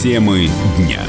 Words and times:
Темы 0.00 0.48
дня. 0.78 1.02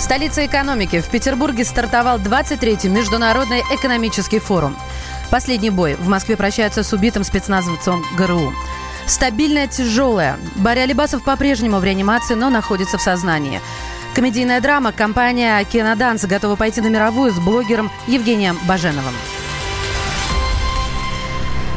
Столица 0.00 0.44
экономики. 0.44 1.00
В 1.00 1.08
Петербурге 1.08 1.64
стартовал 1.64 2.18
23-й 2.18 2.88
Международный 2.88 3.60
экономический 3.70 4.40
форум. 4.40 4.74
Последний 5.30 5.70
бой. 5.70 5.94
В 5.94 6.08
Москве 6.08 6.36
прощаются 6.36 6.82
с 6.82 6.92
убитым 6.92 7.22
спецназовцем 7.22 8.02
ГРУ. 8.18 8.52
Стабильная, 9.06 9.68
тяжелая. 9.68 10.40
Барри 10.56 10.80
Алибасов 10.80 11.22
по-прежнему 11.22 11.78
в 11.78 11.84
реанимации, 11.84 12.34
но 12.34 12.50
находится 12.50 12.98
в 12.98 13.02
сознании. 13.02 13.60
Комедийная 14.16 14.60
драма. 14.60 14.90
Компания 14.90 15.62
«Киноданс» 15.62 16.24
готова 16.24 16.56
пойти 16.56 16.80
на 16.80 16.88
мировую 16.88 17.30
с 17.30 17.38
блогером 17.38 17.92
Евгением 18.08 18.58
Баженовым. 18.66 19.14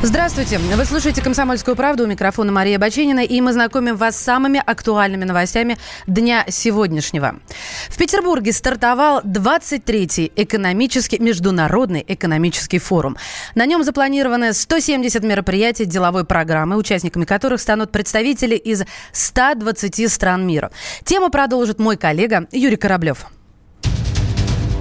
Здравствуйте. 0.06 0.58
Вы 0.58 0.84
слушаете 0.84 1.22
«Комсомольскую 1.22 1.78
правду». 1.78 2.04
У 2.04 2.08
микрофона 2.08 2.52
Мария 2.52 2.78
Баченина. 2.78 3.22
И 3.22 3.40
мы 3.40 3.54
знакомим 3.54 3.96
вас 3.96 4.18
с 4.18 4.20
самыми 4.20 4.62
актуальными 4.64 5.24
новостями 5.24 5.78
дня 6.08 6.44
сегодняшнего. 6.50 7.40
В 7.88 7.98
Петербурге 7.98 8.52
стартовал 8.52 9.22
23-й 9.22 10.30
экономический, 10.36 11.20
международный 11.20 12.04
экономический 12.06 12.80
форум. 12.80 13.16
На 13.56 13.66
нем 13.66 13.86
запланированы 13.86 14.52
170 14.52 15.24
мероприятий 15.24 15.86
деловой 15.86 16.26
программы, 16.26 16.76
участниками 16.76 17.24
которых 17.24 17.62
станут 17.62 17.94
представители 17.94 18.56
из 18.56 18.84
120 19.14 20.12
стран 20.12 20.46
мира. 20.46 20.70
Тему 21.06 21.30
продолжит 21.30 21.80
мой 21.80 21.96
коллега 21.96 22.46
Юрий 22.52 22.76
Кораблев. 22.76 23.28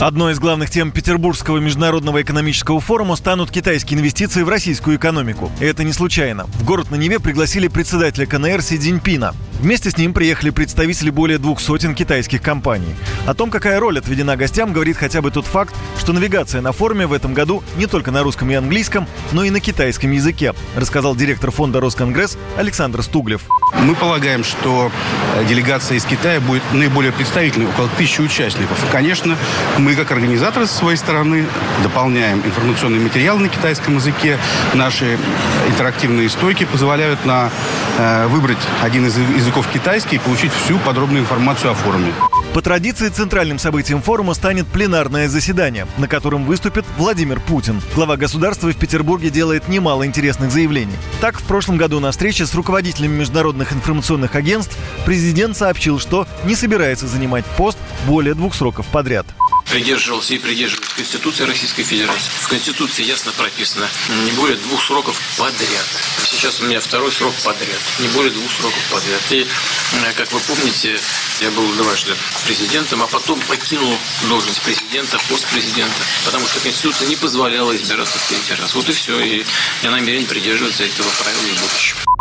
Одной 0.02 0.32
из 0.32 0.40
главных 0.40 0.68
тем 0.68 0.90
Петербургского 0.90 1.58
международного 1.58 2.22
экономического 2.22 2.80
форума 2.80 3.14
станут 3.14 3.52
китайские 3.52 4.00
инвестиции 4.00 4.42
в 4.42 4.48
российскую 4.48 4.96
экономику. 4.96 5.52
И 5.60 5.64
это 5.64 5.84
не 5.84 5.92
случайно. 5.92 6.46
В 6.46 6.64
город 6.64 6.90
на 6.90 6.96
Неве 6.96 7.20
пригласили 7.20 7.68
председателя 7.68 8.26
КНР 8.26 8.62
Си 8.62 8.78
Цзиньпина. 8.78 9.32
Вместе 9.60 9.92
с 9.92 9.96
ним 9.96 10.12
приехали 10.12 10.50
представители 10.50 11.10
более 11.10 11.38
двух 11.38 11.60
сотен 11.60 11.94
китайских 11.94 12.42
компаний. 12.42 12.96
О 13.26 13.34
том, 13.34 13.48
какая 13.48 13.78
роль 13.78 13.96
отведена 13.96 14.36
гостям, 14.36 14.72
говорит 14.72 14.96
хотя 14.96 15.22
бы 15.22 15.30
тот 15.30 15.46
факт, 15.46 15.72
что 16.00 16.12
навигация 16.12 16.60
на 16.62 16.72
форуме 16.72 17.06
в 17.06 17.12
этом 17.12 17.32
году 17.32 17.62
не 17.76 17.86
только 17.86 18.10
на 18.10 18.24
русском 18.24 18.50
и 18.50 18.54
английском, 18.54 19.06
но 19.30 19.44
и 19.44 19.50
на 19.50 19.60
китайском 19.60 20.10
языке, 20.10 20.52
рассказал 20.74 21.14
директор 21.14 21.52
фонда 21.52 21.80
Росконгресс 21.80 22.36
Александр 22.56 23.04
Стуглев. 23.04 23.42
Мы 23.80 23.94
полагаем, 23.94 24.42
что 24.42 24.90
э, 25.36 25.44
делегация 25.48 25.96
из 25.96 26.04
Китая 26.04 26.40
будет 26.40 26.62
наиболее 26.72 27.12
представительной, 27.12 27.68
около 27.68 27.88
тысячи 27.96 28.20
участников. 28.20 28.76
Конечно, 28.90 29.36
мы 29.78 29.91
как 29.96 30.10
организаторы 30.12 30.66
со 30.66 30.74
своей 30.74 30.96
стороны 30.96 31.46
дополняем 31.82 32.38
информационный 32.44 32.98
материал 32.98 33.38
на 33.38 33.48
китайском 33.48 33.96
языке. 33.96 34.38
Наши 34.74 35.18
интерактивные 35.68 36.28
стойки 36.28 36.64
позволяют 36.64 37.24
на, 37.24 37.50
э, 37.98 38.26
выбрать 38.28 38.58
один 38.82 39.06
из 39.06 39.16
языков 39.16 39.66
китайский 39.72 40.16
и 40.16 40.18
получить 40.18 40.52
всю 40.52 40.78
подробную 40.78 41.22
информацию 41.22 41.72
о 41.72 41.74
форуме. 41.74 42.12
По 42.54 42.60
традиции 42.60 43.08
центральным 43.08 43.58
событием 43.58 44.02
форума 44.02 44.34
станет 44.34 44.66
пленарное 44.66 45.26
заседание, 45.26 45.86
на 45.96 46.06
котором 46.06 46.44
выступит 46.44 46.84
Владимир 46.98 47.40
Путин. 47.40 47.80
Глава 47.94 48.18
государства 48.18 48.70
в 48.70 48.76
Петербурге 48.76 49.30
делает 49.30 49.68
немало 49.68 50.04
интересных 50.04 50.50
заявлений. 50.50 50.96
Так, 51.22 51.40
в 51.40 51.44
прошлом 51.44 51.78
году 51.78 51.98
на 51.98 52.10
встрече 52.10 52.44
с 52.44 52.54
руководителями 52.54 53.20
международных 53.20 53.72
информационных 53.72 54.34
агентств 54.34 54.76
президент 55.06 55.56
сообщил, 55.56 55.98
что 55.98 56.26
не 56.44 56.54
собирается 56.54 57.06
занимать 57.06 57.46
пост 57.56 57.78
более 58.06 58.34
двух 58.34 58.54
сроков 58.54 58.86
подряд 58.86 59.26
придерживался 59.72 60.34
и 60.34 60.38
придерживаюсь 60.38 60.92
Конституции 60.92 61.44
Российской 61.44 61.82
Федерации. 61.82 62.30
В 62.42 62.48
Конституции 62.48 63.04
ясно 63.04 63.32
прописано 63.32 63.88
не 64.26 64.32
более 64.32 64.58
двух 64.58 64.82
сроков 64.82 65.18
подряд. 65.38 65.86
Сейчас 66.22 66.60
у 66.60 66.64
меня 66.64 66.78
второй 66.78 67.10
срок 67.10 67.32
подряд. 67.42 67.80
Не 67.98 68.08
более 68.08 68.32
двух 68.32 68.50
сроков 68.52 68.82
подряд. 68.90 69.20
И, 69.30 69.46
э, 69.46 70.12
как 70.14 70.30
вы 70.30 70.40
помните, 70.40 71.00
я 71.40 71.50
был 71.52 71.66
дважды 71.72 72.14
президентом, 72.44 73.02
а 73.02 73.06
потом 73.06 73.40
покинул 73.48 73.96
должность 74.28 74.60
президента, 74.60 75.18
пост 75.30 75.46
президента, 75.46 76.02
потому 76.26 76.46
что 76.46 76.60
Конституция 76.60 77.08
не 77.08 77.16
позволяла 77.16 77.74
избираться 77.74 78.18
в 78.18 78.28
третий 78.28 78.54
раз. 78.60 78.74
Вот 78.74 78.86
и 78.90 78.92
все. 78.92 79.18
И 79.20 79.46
я 79.82 79.90
намерен 79.90 80.26
придерживаться 80.26 80.84
этого 80.84 81.08
правила 81.08 81.54
в 81.56 81.62
будущем 81.62 82.11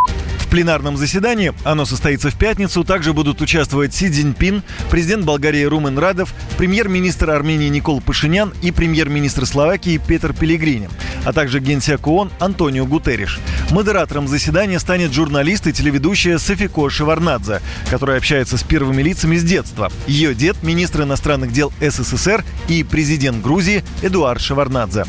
пленарном 0.52 0.98
заседании, 0.98 1.54
оно 1.64 1.86
состоится 1.86 2.30
в 2.30 2.36
пятницу, 2.36 2.84
также 2.84 3.14
будут 3.14 3.42
участвовать 3.42 3.94
Си 3.94 4.10
Цзиньпин, 4.10 4.64
президент 4.92 5.24
Болгарии 5.24 5.64
Румен 5.64 5.98
Радов, 5.98 6.34
премьер-министр 6.58 7.32
Армении 7.32 7.70
Никол 7.70 8.02
Пашинян 8.02 8.54
и 8.62 8.72
премьер-министр 8.72 9.46
Словакии 9.46 10.00
Петр 10.06 10.34
Пелегрини, 10.34 10.90
а 11.24 11.32
также 11.32 11.62
генсек 11.62 12.06
ООН 12.06 12.32
Антонио 12.40 12.86
Гутерриш. 12.86 13.40
Модератором 13.72 14.28
заседания 14.28 14.78
станет 14.80 15.14
журналист 15.14 15.68
и 15.68 15.74
телеведущая 15.74 16.38
Софико 16.38 16.90
Шеварнадзе, 16.90 17.62
которая 17.90 18.18
общается 18.18 18.58
с 18.58 18.64
первыми 18.64 19.02
лицами 19.02 19.38
с 19.38 19.44
детства. 19.44 19.90
Ее 20.06 20.36
дед– 20.36 20.58
министр 20.64 21.04
иностранных 21.04 21.54
дел 21.54 21.72
СССР 21.80 22.44
и 22.68 22.84
президент 22.84 23.42
Грузии 23.42 23.86
Эдуард 24.02 24.42
Шеварнадзе. 24.42 25.06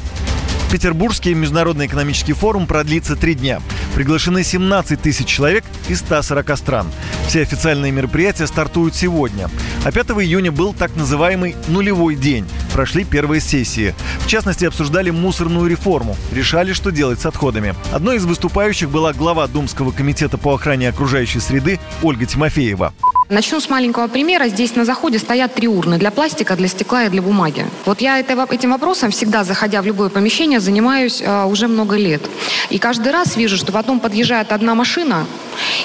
Петербургский 0.73 1.35
международный 1.35 1.85
экономический 1.85 2.33
форум 2.33 2.67
продлится 2.67 3.15
три 3.15 3.35
дня. 3.35 3.61
Приглашены 3.95 4.43
17 4.43 5.03
тысяч 5.03 5.27
человек 5.27 5.65
из 5.89 5.99
140 5.99 6.57
стран. 6.57 6.87
Все 7.29 7.43
официальные 7.43 7.93
мероприятия 7.93 8.47
стартуют 8.47 8.95
сегодня. 8.95 9.51
А 9.85 9.93
5 9.93 10.13
июня 10.23 10.51
был 10.51 10.73
так 10.73 10.97
называемый 10.97 11.57
нулевой 11.69 12.15
день. 12.15 12.47
Прошли 12.73 13.05
первые 13.05 13.43
сессии. 13.43 13.95
В 14.21 14.27
частности, 14.29 14.65
обсуждали 14.65 15.11
мусорную 15.11 15.69
реформу. 15.69 16.17
Решали, 16.33 16.73
что 16.73 16.91
делать 16.91 17.21
с 17.21 17.27
отходами. 17.27 17.75
Одной 17.93 18.17
из 18.17 18.25
выступающих 18.25 18.89
была 18.89 19.13
глава 19.13 19.47
Думского 19.49 19.91
комитета 19.91 20.39
по 20.39 20.55
охране 20.55 20.89
окружающей 20.89 21.41
среды 21.41 21.81
Ольга 22.03 22.25
Тимофеева. 22.25 22.95
Начну 23.33 23.61
с 23.61 23.71
маленького 23.71 24.09
примера. 24.09 24.49
Здесь 24.49 24.77
на 24.77 24.85
заходе 24.85 25.19
стоят 25.19 25.55
три 25.55 25.67
урны 25.67 25.97
для 25.97 26.11
пластика, 26.11 26.55
для 26.55 26.69
стекла 26.69 27.05
и 27.05 27.09
для 27.09 27.23
бумаги. 27.23 27.65
Вот 27.87 28.03
я 28.03 28.21
этим 28.21 28.71
вопросом 28.71 29.11
всегда, 29.11 29.43
заходя 29.43 29.81
в 29.81 29.87
любое 29.87 30.11
помещение, 30.11 30.61
занимаюсь 30.61 31.23
э, 31.23 31.45
уже 31.47 31.67
много 31.67 31.97
лет. 31.97 32.21
И 32.69 32.79
каждый 32.79 33.11
раз 33.11 33.37
вижу, 33.37 33.57
что 33.57 33.73
потом 33.73 34.01
подъезжает 34.01 34.53
одна 34.53 34.75
машина, 34.75 35.27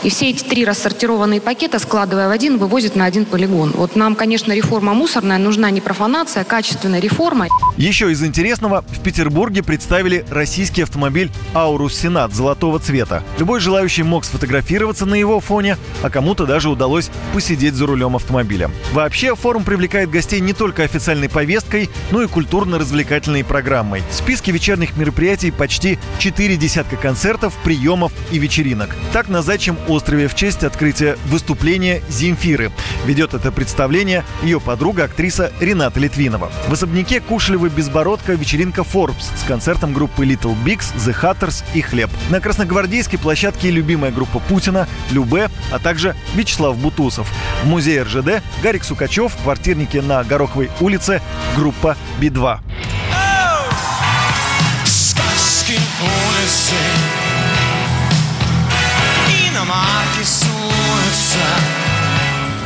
и 0.04 0.10
все 0.10 0.30
эти 0.30 0.44
три 0.44 0.66
рассортированные 0.66 1.42
пакета, 1.42 1.80
складывая 1.80 2.28
в 2.28 2.32
один, 2.32 2.58
вывозят 2.58 2.96
на 2.96 3.06
один 3.06 3.26
полигон. 3.26 3.72
Вот 3.76 3.96
нам, 3.96 4.16
конечно, 4.16 4.52
реформа 4.52 4.94
мусорная 4.94 5.38
нужна 5.38 5.72
не 5.72 5.82
профанация, 5.82 6.42
а 6.42 6.46
качественная 6.46 7.00
реформа. 7.00 7.48
Еще 7.78 8.12
из 8.12 8.24
интересного, 8.24 8.84
в 8.88 9.02
Петербурге 9.02 9.64
представили 9.64 10.26
российский 10.30 10.82
автомобиль 10.82 11.32
«Аурус 11.54 11.96
Сенат» 11.96 12.34
золотого 12.34 12.80
цвета. 12.80 13.24
Любой 13.40 13.60
желающий 13.60 14.04
мог 14.04 14.26
сфотографироваться 14.26 15.06
на 15.06 15.16
его 15.16 15.40
фоне, 15.40 15.78
а 16.02 16.10
кому-то 16.10 16.46
даже 16.46 16.70
удалось 16.70 17.10
посидеть 17.38 17.76
за 17.76 17.86
рулем 17.86 18.16
автомобиля. 18.16 18.72
Вообще, 18.94 19.36
форум 19.36 19.64
привлекает 19.64 20.10
гостей 20.10 20.40
не 20.40 20.54
только 20.54 20.82
официальной 20.82 21.30
повесткой, 21.30 21.88
но 22.10 22.24
и 22.24 22.28
культурно-развлекательной 22.28 23.44
программой. 23.44 24.02
В 24.10 24.16
списке 24.16 24.52
вечерних 24.52 24.98
мероприятий 24.98 25.52
почти 25.52 26.00
четыре 26.18 26.58
десятка 26.58 26.96
концертов, 26.96 27.54
приемов 27.64 28.12
и 28.32 28.40
вечеринок. 28.40 28.96
Так 29.14 29.30
на 29.30 29.44
Зайчьем 29.44 29.78
острове 29.88 30.28
в 30.28 30.34
честь 30.34 30.64
открытия 30.64 31.16
выступления 31.26 32.02
Земфиры. 32.10 32.72
Ведет 33.06 33.36
это 33.36 33.52
представление 33.52 34.26
ее 34.42 34.60
подруга, 34.60 35.04
актриса 35.04 35.54
Рената 35.60 36.00
Литвинова. 36.00 36.52
В 36.68 36.74
особняке 36.74 37.22
Кушелева 37.22 37.70
Безбородка 37.70 38.34
вечеринка 38.34 38.82
Forbes 38.82 39.26
с 39.36 39.44
концертом 39.48 39.94
группы 39.94 40.26
Little 40.26 40.56
Bigs, 40.66 40.92
The 40.96 41.16
Hatters 41.22 41.64
и 41.76 41.82
Хлеб. 41.82 42.10
На 42.32 42.42
Красногвардейской 42.42 43.20
площадке 43.20 43.70
любимая 43.70 44.12
группа 44.12 44.40
Путина, 44.40 44.88
Любе, 45.12 45.52
а 45.70 45.78
также 45.78 46.16
Вячеслав 46.34 46.76
Бутусов. 46.80 47.27
В 47.64 47.68
музее 47.68 48.04
РЖД 48.04 48.44
Гарик 48.62 48.84
Сукачев, 48.84 49.34
в 49.34 49.44
квартирнике 49.44 50.02
на 50.02 50.24
Гороховой 50.24 50.70
улице, 50.80 51.22
группа 51.56 51.98
Би-2. 52.20 52.60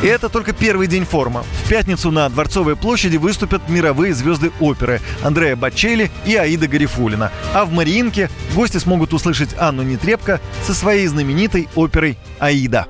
И 0.02 0.06
это 0.06 0.28
только 0.28 0.52
первый 0.52 0.88
день 0.88 1.04
форума. 1.04 1.44
В 1.64 1.68
пятницу 1.68 2.10
на 2.10 2.28
Дворцовой 2.28 2.74
площади 2.74 3.18
выступят 3.18 3.68
мировые 3.68 4.12
звезды 4.14 4.50
оперы 4.58 5.00
Андрея 5.22 5.54
Бачели 5.54 6.10
и 6.26 6.34
Аида 6.34 6.66
Гарифулина. 6.66 7.30
А 7.54 7.64
в 7.64 7.72
Мариинке 7.72 8.28
гости 8.54 8.78
смогут 8.78 9.14
услышать 9.14 9.50
Анну 9.58 9.82
Нетребко 9.82 10.40
со 10.66 10.74
своей 10.74 11.06
знаменитой 11.06 11.68
оперой 11.76 12.18
«Аида». 12.40 12.88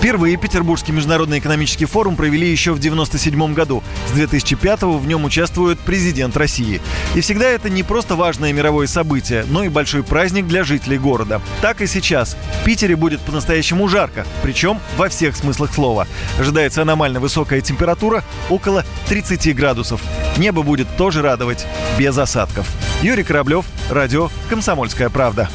Впервые 0.00 0.38
Петербургский 0.38 0.92
международный 0.92 1.40
экономический 1.40 1.84
форум 1.84 2.16
провели 2.16 2.50
еще 2.50 2.70
в 2.70 2.78
1997 2.78 3.52
году. 3.52 3.82
С 4.08 4.12
2005 4.12 4.82
в 4.82 5.06
нем 5.06 5.26
участвует 5.26 5.78
президент 5.78 6.38
России. 6.38 6.80
И 7.14 7.20
всегда 7.20 7.46
это 7.46 7.68
не 7.68 7.82
просто 7.82 8.14
важное 8.14 8.50
мировое 8.54 8.86
событие, 8.86 9.44
но 9.50 9.62
и 9.62 9.68
большой 9.68 10.02
праздник 10.02 10.46
для 10.46 10.64
жителей 10.64 10.96
города. 10.96 11.42
Так 11.60 11.82
и 11.82 11.86
сейчас. 11.86 12.34
В 12.62 12.64
Питере 12.64 12.96
будет 12.96 13.20
по-настоящему 13.20 13.88
жарко, 13.88 14.24
причем 14.42 14.80
во 14.96 15.10
всех 15.10 15.36
смыслах 15.36 15.74
слова. 15.74 16.08
Ожидается 16.38 16.80
аномально 16.80 17.20
высокая 17.20 17.60
температура 17.60 18.24
около 18.48 18.86
30 19.10 19.54
градусов. 19.54 20.00
Небо 20.38 20.62
будет 20.62 20.88
тоже 20.96 21.20
радовать, 21.20 21.66
без 21.98 22.16
осадков. 22.16 22.66
Юрий 23.02 23.22
Кораблев, 23.22 23.66
радио 23.90 24.30
«Комсомольская 24.48 25.10
правда». 25.10 25.50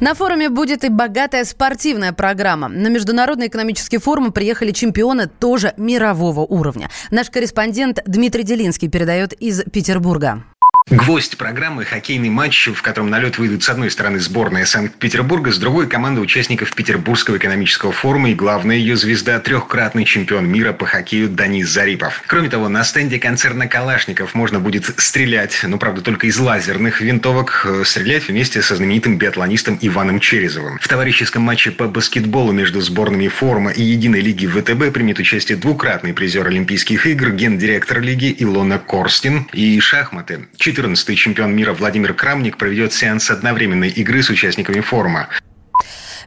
На 0.00 0.14
форуме 0.14 0.48
будет 0.48 0.82
и 0.82 0.88
богатая 0.88 1.44
спортивная 1.44 2.12
программа. 2.14 2.68
На 2.68 2.88
Международный 2.88 3.48
экономический 3.48 3.98
форум 3.98 4.32
приехали 4.32 4.70
чемпионы 4.70 5.28
тоже 5.28 5.74
мирового 5.76 6.40
уровня. 6.40 6.88
Наш 7.10 7.28
корреспондент 7.28 8.00
Дмитрий 8.06 8.42
Делинский 8.42 8.88
передает 8.88 9.34
из 9.34 9.62
Петербурга. 9.64 10.44
Гвоздь 10.88 11.36
программы– 11.36 11.84
хоккейный 11.86 12.30
матч, 12.30 12.68
в 12.68 12.82
котором 12.82 13.10
на 13.10 13.20
лед 13.20 13.38
выйдут 13.38 13.62
с 13.62 13.68
одной 13.68 13.90
стороны 13.90 14.18
сборная 14.18 14.64
Санкт-Петербурга, 14.64 15.52
с 15.52 15.58
другой– 15.58 15.86
команда 15.88 16.20
участников 16.20 16.74
Петербургского 16.74 17.36
экономического 17.36 17.92
форума 17.92 18.30
и 18.30 18.34
главная 18.34 18.76
ее 18.76 18.96
звезда– 18.96 19.38
трехкратный 19.40 20.04
чемпион 20.04 20.48
мира 20.48 20.72
по 20.72 20.86
хоккею 20.86 21.28
Данис 21.28 21.68
Зарипов. 21.68 22.22
Кроме 22.26 22.48
того, 22.48 22.68
на 22.68 22.82
стенде 22.82 23.18
концерна 23.18 23.68
«Калашников» 23.68 24.34
можно 24.34 24.58
будет 24.58 24.86
стрелять, 24.98 25.60
но, 25.62 25.78
правда, 25.78 26.00
только 26.00 26.26
из 26.26 26.38
лазерных 26.38 27.00
винтовок, 27.00 27.66
э, 27.68 27.84
стрелять 27.84 28.26
вместе 28.26 28.60
со 28.62 28.74
знаменитым 28.74 29.16
биатлонистом 29.16 29.78
Иваном 29.80 30.18
Черезовым. 30.18 30.78
В 30.80 30.88
товарищеском 30.88 31.42
матче 31.42 31.70
по 31.70 31.86
баскетболу 31.86 32.52
между 32.52 32.80
сборными 32.80 33.28
форума 33.28 33.70
и 33.70 33.82
Единой 33.82 34.22
лиги 34.22 34.46
ВТБ 34.46 34.92
примет 34.92 35.18
участие 35.18 35.56
двукратный 35.58 36.14
призер 36.14 36.46
Олимпийских 36.46 37.06
игр, 37.06 37.30
гендиректор 37.30 38.00
лиги 38.00 38.34
Илона 38.38 38.78
Корстин 38.78 39.46
и 39.52 39.78
шахматы. 39.78 40.48
14-й 40.70 41.14
чемпион 41.14 41.54
мира 41.54 41.72
Владимир 41.72 42.14
Крамник 42.14 42.56
проведет 42.56 42.92
сеанс 42.92 43.30
одновременной 43.30 43.88
игры 43.88 44.22
с 44.22 44.30
участниками 44.30 44.80
форума. 44.80 45.28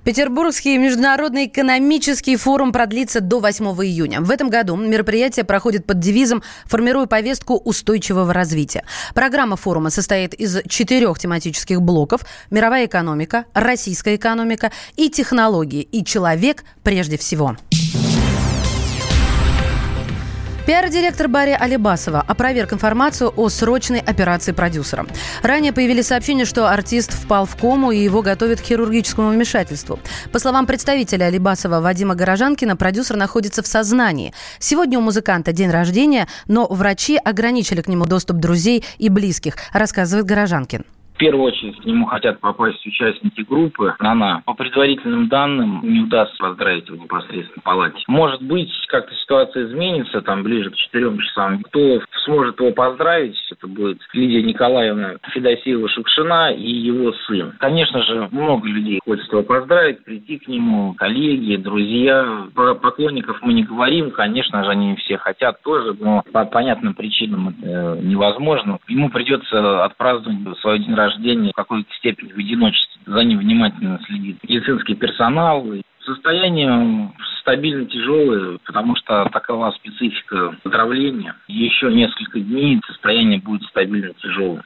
Петербургский 0.04 0.78
международный 0.78 1.46
экономический 1.46 2.36
форум 2.36 2.74
продлится 2.74 3.22
до 3.22 3.40
8 3.40 3.66
июня. 3.86 4.20
В 4.20 4.32
этом 4.32 4.50
году 4.50 4.76
мероприятие 4.76 5.46
проходит 5.46 5.86
под 5.86 6.00
девизом 6.00 6.44
«Формируя 6.66 7.06
повестку 7.06 7.56
устойчивого 7.56 8.34
развития». 8.34 8.84
Программа 9.14 9.56
форума 9.56 9.90
состоит 9.90 10.34
из 10.34 10.62
четырех 10.68 11.18
тематических 11.20 11.82
блоков 11.82 12.22
«Мировая 12.52 12.86
экономика», 12.86 13.46
«Российская 13.54 14.16
экономика» 14.18 14.74
и 14.98 15.10
«Технологии» 15.10 15.82
и 15.84 16.04
«Человек 16.04 16.66
прежде 16.84 17.18
всего». 17.18 17.56
Пиар-директор 20.66 21.28
Барри 21.28 21.58
Алибасова 21.60 22.22
опроверг 22.26 22.72
информацию 22.72 23.34
о 23.36 23.50
срочной 23.50 24.00
операции 24.00 24.54
продюсера. 24.54 25.06
Ранее 25.42 25.74
появились 25.74 26.08
сообщения, 26.08 26.46
что 26.46 26.70
артист 26.72 27.12
впал 27.12 27.46
в 27.46 27.58
кому 27.58 27.92
и 27.92 27.98
его 27.98 28.22
готовят 28.22 28.62
к 28.62 28.64
хирургическому 28.64 29.32
вмешательству. 29.32 30.00
По 30.32 30.40
словам 30.40 30.66
представителя 30.66 31.26
Алибасова 31.26 31.82
Вадима 31.82 32.16
Горожанкина, 32.16 32.78
продюсер 32.78 33.18
находится 33.18 33.62
в 33.62 33.68
сознании. 33.68 34.34
Сегодня 34.58 34.98
у 35.00 35.02
музыканта 35.02 35.52
день 35.52 35.70
рождения, 35.70 36.30
но 36.48 36.66
врачи 36.70 37.18
ограничили 37.18 37.82
к 37.82 37.90
нему 37.90 38.06
доступ 38.06 38.38
друзей 38.38 38.86
и 39.00 39.10
близких, 39.10 39.58
рассказывает 39.74 40.26
Горожанкин. 40.26 40.86
Первую 41.24 41.54
очередь 41.54 41.80
к 41.80 41.86
нему 41.86 42.06
хотят 42.08 42.42
попасть 42.42 42.86
участники 42.86 43.46
группы. 43.48 43.96
Она, 44.00 44.44
по 44.46 44.54
предварительным 44.54 45.30
данным, 45.30 45.80
не 45.82 46.02
удастся 46.02 46.36
поздравить 46.38 46.90
его 46.90 47.02
непосредственно 47.02 47.62
в 47.62 47.64
палате. 47.64 48.04
Может 48.08 48.42
быть, 48.42 48.70
как-то 48.90 49.16
ситуация 49.16 49.68
изменится, 49.68 50.20
там, 50.20 50.44
ближе 50.44 50.70
к 50.70 50.76
четырем 50.76 51.18
часам. 51.20 51.64
Кто 51.64 52.02
сможет 52.26 52.60
его 52.60 52.74
поздравить, 52.74 53.38
это 53.50 53.68
будет 53.68 54.00
Лидия 54.12 54.44
Николаевна 54.44 55.14
Федосеева-Шукшина 55.34 56.56
и 56.58 56.70
его 56.70 57.14
сын. 57.26 57.54
Конечно 57.58 58.04
же, 58.04 58.28
много 58.32 58.68
людей 58.68 59.00
хочет 59.06 59.32
его 59.32 59.44
поздравить, 59.44 60.04
прийти 60.04 60.40
к 60.40 60.50
нему, 60.50 60.94
коллеги, 60.94 61.56
друзья. 61.56 62.48
Про 62.54 62.76
поклонников 62.76 63.42
мы 63.44 63.54
не 63.54 63.64
говорим, 63.64 64.12
конечно 64.12 64.62
же, 64.66 64.72
они 64.72 64.98
все 64.98 65.18
хотят 65.18 65.62
тоже, 65.64 65.96
но 65.98 66.22
по 66.34 66.44
понятным 66.44 66.94
причинам 66.96 67.56
это 67.62 67.98
невозможно. 68.02 68.78
Ему 68.90 69.10
придется 69.10 69.86
отпраздновать 69.86 70.60
свой 70.60 70.80
день 70.80 70.94
рождения 70.94 71.13
рождения 71.14 71.52
в 71.52 71.56
какой-то 71.56 71.92
степени 71.96 72.32
в 72.32 72.38
одиночестве. 72.38 73.02
За 73.06 73.24
ним 73.24 73.40
внимательно 73.40 74.00
следит 74.06 74.38
медицинский 74.44 74.96
персонал. 74.96 75.66
Состояние 76.00 77.12
стабильно 77.40 77.86
тяжелое, 77.86 78.58
потому 78.66 78.96
что 78.96 79.30
такова 79.32 79.72
специфика 79.72 80.56
отравления. 80.64 81.36
Еще 81.48 81.94
несколько 81.94 82.40
дней 82.40 82.82
состояние 82.86 83.40
будет 83.40 83.64
стабильно 83.70 84.14
тяжелым. 84.16 84.64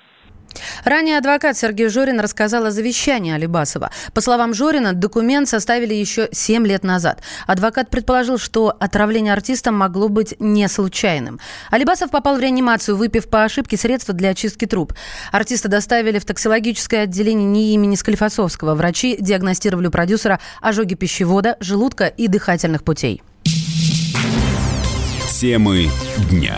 Ранее 0.83 1.18
адвокат 1.18 1.57
Сергей 1.57 1.89
Жорин 1.89 2.19
рассказал 2.19 2.65
о 2.65 2.71
завещании 2.71 3.33
Алибасова. 3.33 3.92
По 4.13 4.21
словам 4.21 4.54
Жорина, 4.54 4.94
документ 4.94 5.50
составили 5.50 5.94
еще 5.94 6.30
7 6.31 6.65
лет 6.65 6.83
назад. 6.83 7.21
Адвокат 7.45 7.89
предположил, 7.89 8.38
что 8.38 8.75
отравление 8.80 9.33
артиста 9.33 9.71
могло 9.71 10.09
быть 10.09 10.36
не 10.39 10.68
случайным. 10.68 11.39
Алибасов 11.71 12.12
попал 12.12 12.38
в 12.38 12.39
реанимацию, 12.39 12.98
выпив 12.98 13.30
по 13.30 13.44
ошибке 13.44 13.77
средства 13.77 14.13
для 14.13 14.30
очистки 14.30 14.65
труб. 14.65 14.94
Артиста 15.31 15.68
доставили 15.68 16.19
в 16.19 16.25
токсикологическое 16.25 17.03
отделение 17.03 17.48
НИИ 17.48 17.74
имени 17.74 17.95
Склифосовского. 17.95 18.75
Врачи 18.75 19.18
диагностировали 19.19 19.88
у 19.88 19.92
продюсера 19.92 20.39
ожоги 20.62 20.95
пищевода, 20.95 21.57
желудка 21.60 22.07
и 22.07 22.27
дыхательных 22.27 22.83
путей. 22.83 23.21
Темы 25.39 25.89
дня. 26.31 26.57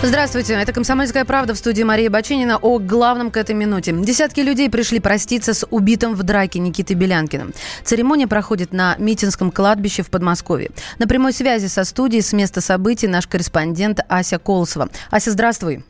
Здравствуйте, 0.00 0.54
это 0.54 0.72
«Комсомольская 0.72 1.24
правда» 1.24 1.54
в 1.54 1.58
студии 1.58 1.82
Мария 1.82 2.08
Баченина 2.08 2.58
о 2.58 2.78
главном 2.78 3.32
к 3.32 3.36
этой 3.36 3.56
минуте. 3.56 3.92
Десятки 3.92 4.38
людей 4.38 4.70
пришли 4.70 5.00
проститься 5.00 5.54
с 5.54 5.66
убитым 5.70 6.14
в 6.14 6.22
драке 6.22 6.60
Никитой 6.60 6.94
Белянкиным. 6.94 7.52
Церемония 7.82 8.28
проходит 8.28 8.72
на 8.72 8.94
Митинском 8.98 9.50
кладбище 9.50 10.04
в 10.04 10.10
Подмосковье. 10.10 10.70
На 11.00 11.08
прямой 11.08 11.32
связи 11.32 11.66
со 11.66 11.82
студией 11.82 12.22
с 12.22 12.32
места 12.32 12.60
событий 12.60 13.08
наш 13.08 13.26
корреспондент 13.26 13.98
Ася 14.08 14.38
Колосова. 14.38 14.88
Ася, 15.10 15.32
здравствуй. 15.32 15.84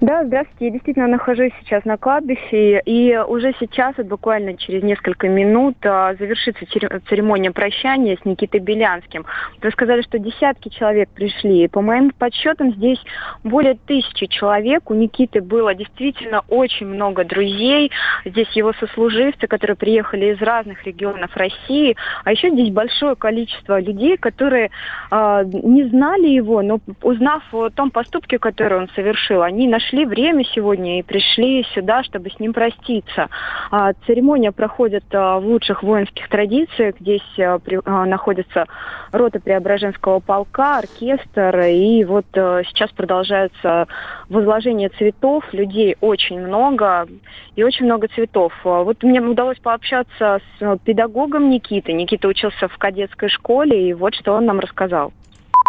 Да, 0.00 0.24
здравствуйте. 0.24 0.64
Я 0.64 0.70
действительно 0.70 1.08
нахожусь 1.08 1.52
сейчас 1.60 1.84
на 1.84 1.98
кладбище, 1.98 2.80
и 2.86 3.18
уже 3.18 3.52
сейчас, 3.60 3.94
вот 3.98 4.06
буквально 4.06 4.56
через 4.56 4.82
несколько 4.82 5.28
минут, 5.28 5.76
а, 5.84 6.14
завершится 6.14 6.64
церемония 7.06 7.50
прощания 7.50 8.16
с 8.16 8.24
Никитой 8.24 8.60
Белянским. 8.60 9.26
Вы 9.60 9.70
сказали, 9.70 10.00
что 10.00 10.18
десятки 10.18 10.70
человек 10.70 11.10
пришли. 11.10 11.68
По 11.68 11.82
моим 11.82 12.12
подсчетам, 12.12 12.72
здесь 12.72 12.98
более 13.44 13.74
тысячи 13.74 14.24
человек. 14.24 14.90
У 14.90 14.94
Никиты 14.94 15.42
было 15.42 15.74
действительно 15.74 16.44
очень 16.48 16.86
много 16.86 17.24
друзей. 17.24 17.90
Здесь 18.24 18.48
его 18.52 18.72
сослуживцы, 18.80 19.48
которые 19.48 19.76
приехали 19.76 20.32
из 20.32 20.40
разных 20.40 20.82
регионов 20.86 21.36
России. 21.36 21.94
А 22.24 22.32
еще 22.32 22.48
здесь 22.48 22.70
большое 22.70 23.16
количество 23.16 23.78
людей, 23.78 24.16
которые 24.16 24.70
э, 25.10 25.42
не 25.44 25.84
знали 25.84 26.28
его, 26.28 26.62
но 26.62 26.80
узнав 27.02 27.42
о 27.52 27.68
том 27.68 27.90
поступке, 27.90 28.38
который 28.38 28.78
он 28.78 28.88
совершил, 28.94 29.42
они 29.42 29.68
нашли 29.68 29.89
нашли 29.90 30.06
время 30.06 30.44
сегодня 30.54 30.98
и 30.98 31.02
пришли 31.02 31.64
сюда, 31.74 32.02
чтобы 32.04 32.30
с 32.30 32.38
ним 32.38 32.52
проститься. 32.52 33.28
А, 33.70 33.92
церемония 34.06 34.52
проходит 34.52 35.04
а, 35.12 35.38
в 35.38 35.46
лучших 35.46 35.82
воинских 35.82 36.28
традициях. 36.28 36.94
Здесь 37.00 37.22
а, 37.38 37.58
находится 38.06 38.66
рота 39.12 39.40
Преображенского 39.40 40.20
полка, 40.20 40.78
оркестр. 40.78 41.60
И 41.60 42.04
вот 42.04 42.26
сейчас 42.32 42.90
продолжается 42.92 43.86
возложение 44.28 44.90
цветов. 44.90 45.44
Людей 45.52 45.96
очень 46.00 46.40
много 46.40 47.08
и 47.56 47.64
очень 47.64 47.86
много 47.86 48.08
цветов. 48.08 48.52
Вот 48.62 49.02
мне 49.02 49.20
удалось 49.20 49.58
пообщаться 49.58 50.40
с 50.58 50.78
педагогом 50.84 51.50
Никиты. 51.50 51.92
Никита 51.92 52.28
учился 52.28 52.68
в 52.68 52.78
кадетской 52.78 53.28
школе, 53.28 53.88
и 53.88 53.92
вот 53.92 54.14
что 54.14 54.34
он 54.34 54.46
нам 54.46 54.60
рассказал. 54.60 55.12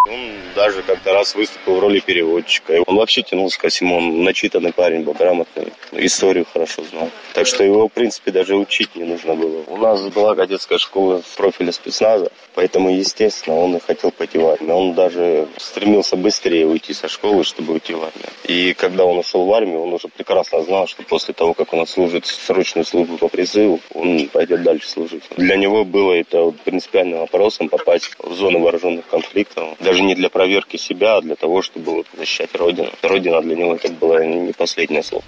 Он 0.10 0.31
даже 0.55 0.81
как-то 0.81 1.13
раз 1.13 1.36
выступил 1.36 1.75
в 1.75 1.79
роли 1.79 2.00
переводчика. 2.00 2.81
Он 2.88 2.96
вообще 2.96 3.22
тянулся 3.22 3.60
ко 3.60 3.70
всему. 3.70 3.98
Он 3.98 4.24
начитанный 4.24 4.74
парень 4.74 5.03
был, 5.03 5.13
грамотный. 5.13 5.67
Историю 5.91 6.46
хорошо 6.51 6.84
знал. 6.89 7.10
Так 7.34 7.46
что 7.46 7.63
его, 7.63 7.88
в 7.88 7.91
принципе, 7.91 8.31
даже 8.31 8.55
учить 8.55 8.96
не 8.96 9.03
нужно 9.03 9.36
было. 9.36 9.63
У 9.67 9.77
нас 9.77 10.01
была 10.08 10.34
кадетская 10.34 10.79
школа 10.79 11.22
профиля 11.38 11.72
спецназа, 11.72 12.31
поэтому, 12.55 12.89
естественно, 12.89 13.58
он 13.58 13.77
и 13.77 13.79
хотел 13.79 14.12
пойти 14.12 14.39
в 14.39 14.48
армию. 14.48 14.75
Он 14.75 14.93
даже 14.93 15.48
стремился 15.58 16.15
быстрее 16.15 16.65
уйти 16.65 16.93
со 16.93 17.08
школы, 17.08 17.43
чтобы 17.43 17.74
уйти 17.74 17.93
в 17.93 18.03
армию. 18.03 18.29
И 18.46 18.74
когда 18.74 19.05
он 19.05 19.20
ушел 19.20 19.46
в 19.46 19.53
армию, 19.53 19.81
он 19.81 19.93
уже 19.93 20.08
прекрасно 20.08 20.63
знал, 20.63 20.88
что 20.88 21.03
после 21.03 21.36
того, 21.36 21.53
как 21.53 21.74
он 21.74 21.81
отслужит 21.81 22.25
срочную 22.25 22.86
службу 22.86 23.17
по 23.17 23.27
призыву, 23.27 23.79
он 23.93 24.27
пойдет 24.29 24.63
дальше 24.63 24.89
служить. 24.89 25.24
Для 25.38 25.58
него 25.58 25.86
было 25.86 26.13
это 26.13 26.51
принципиальным 26.65 27.20
вопросом 27.20 27.70
попасть 27.70 28.15
в 28.17 28.34
зону 28.34 28.60
вооруженных 28.62 29.08
конфликтов. 29.08 29.75
Даже 29.91 30.03
не 30.03 30.15
для 30.15 30.29
проверки 30.29 30.77
себя, 30.77 31.17
а 31.17 31.21
для 31.21 31.36
того, 31.36 31.62
чтобы 31.62 32.05
защищать 32.17 32.55
Родину. 32.55 32.89
Родина 33.03 33.41
для 33.41 33.57
него 33.57 33.75
это 33.75 33.91
было 33.91 34.24
не 34.24 34.53
последнее 34.53 35.03
слово. 35.03 35.25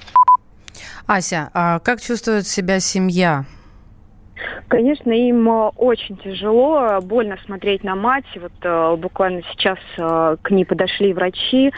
Ася, 1.05 1.51
а 1.53 1.79
как 1.79 2.01
чувствует 2.01 2.48
себя 2.48 2.79
семья? 2.79 3.43
Конечно, 4.68 5.12
им 5.12 5.48
э, 5.48 5.70
очень 5.75 6.18
тяжело, 6.18 7.00
больно 7.02 7.38
смотреть 7.46 7.84
на 7.84 7.96
мать. 7.96 8.25
Вот 8.36 8.52
э, 8.63 8.96
буквально 8.98 9.42
сейчас 9.52 9.78
э, 9.98 10.38
к 10.42 10.52
ней 10.52 10.66
подошли 10.66 11.13
врачи. 11.13 11.72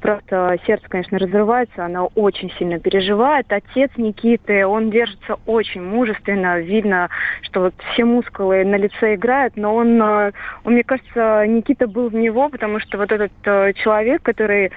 Просто 0.00 0.56
сердце, 0.66 0.86
конечно, 0.88 1.18
разрывается, 1.18 1.84
она 1.84 2.04
очень 2.04 2.52
сильно 2.58 2.78
переживает. 2.78 3.46
Отец 3.50 3.90
Никиты, 3.96 4.66
он 4.66 4.90
держится 4.90 5.36
очень 5.46 5.82
мужественно. 5.82 6.60
Видно, 6.60 7.08
что 7.42 7.60
вот 7.62 7.74
все 7.92 8.04
мускулы 8.04 8.64
на 8.64 8.76
лице 8.76 9.14
играют, 9.14 9.56
но 9.56 9.74
он, 9.74 10.00
он 10.00 10.32
мне 10.64 10.84
кажется, 10.84 11.46
Никита 11.46 11.88
был 11.88 12.10
в 12.10 12.14
него, 12.14 12.50
потому 12.50 12.80
что 12.80 12.98
вот 12.98 13.10
этот 13.10 13.32
человек, 13.76 14.22
который 14.22 14.70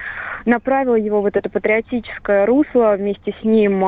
направил 0.46 0.94
его 0.94 1.20
вот 1.20 1.36
это 1.36 1.50
патриотическое 1.50 2.46
русло, 2.46 2.94
вместе 2.96 3.34
с 3.38 3.44
ним 3.44 3.82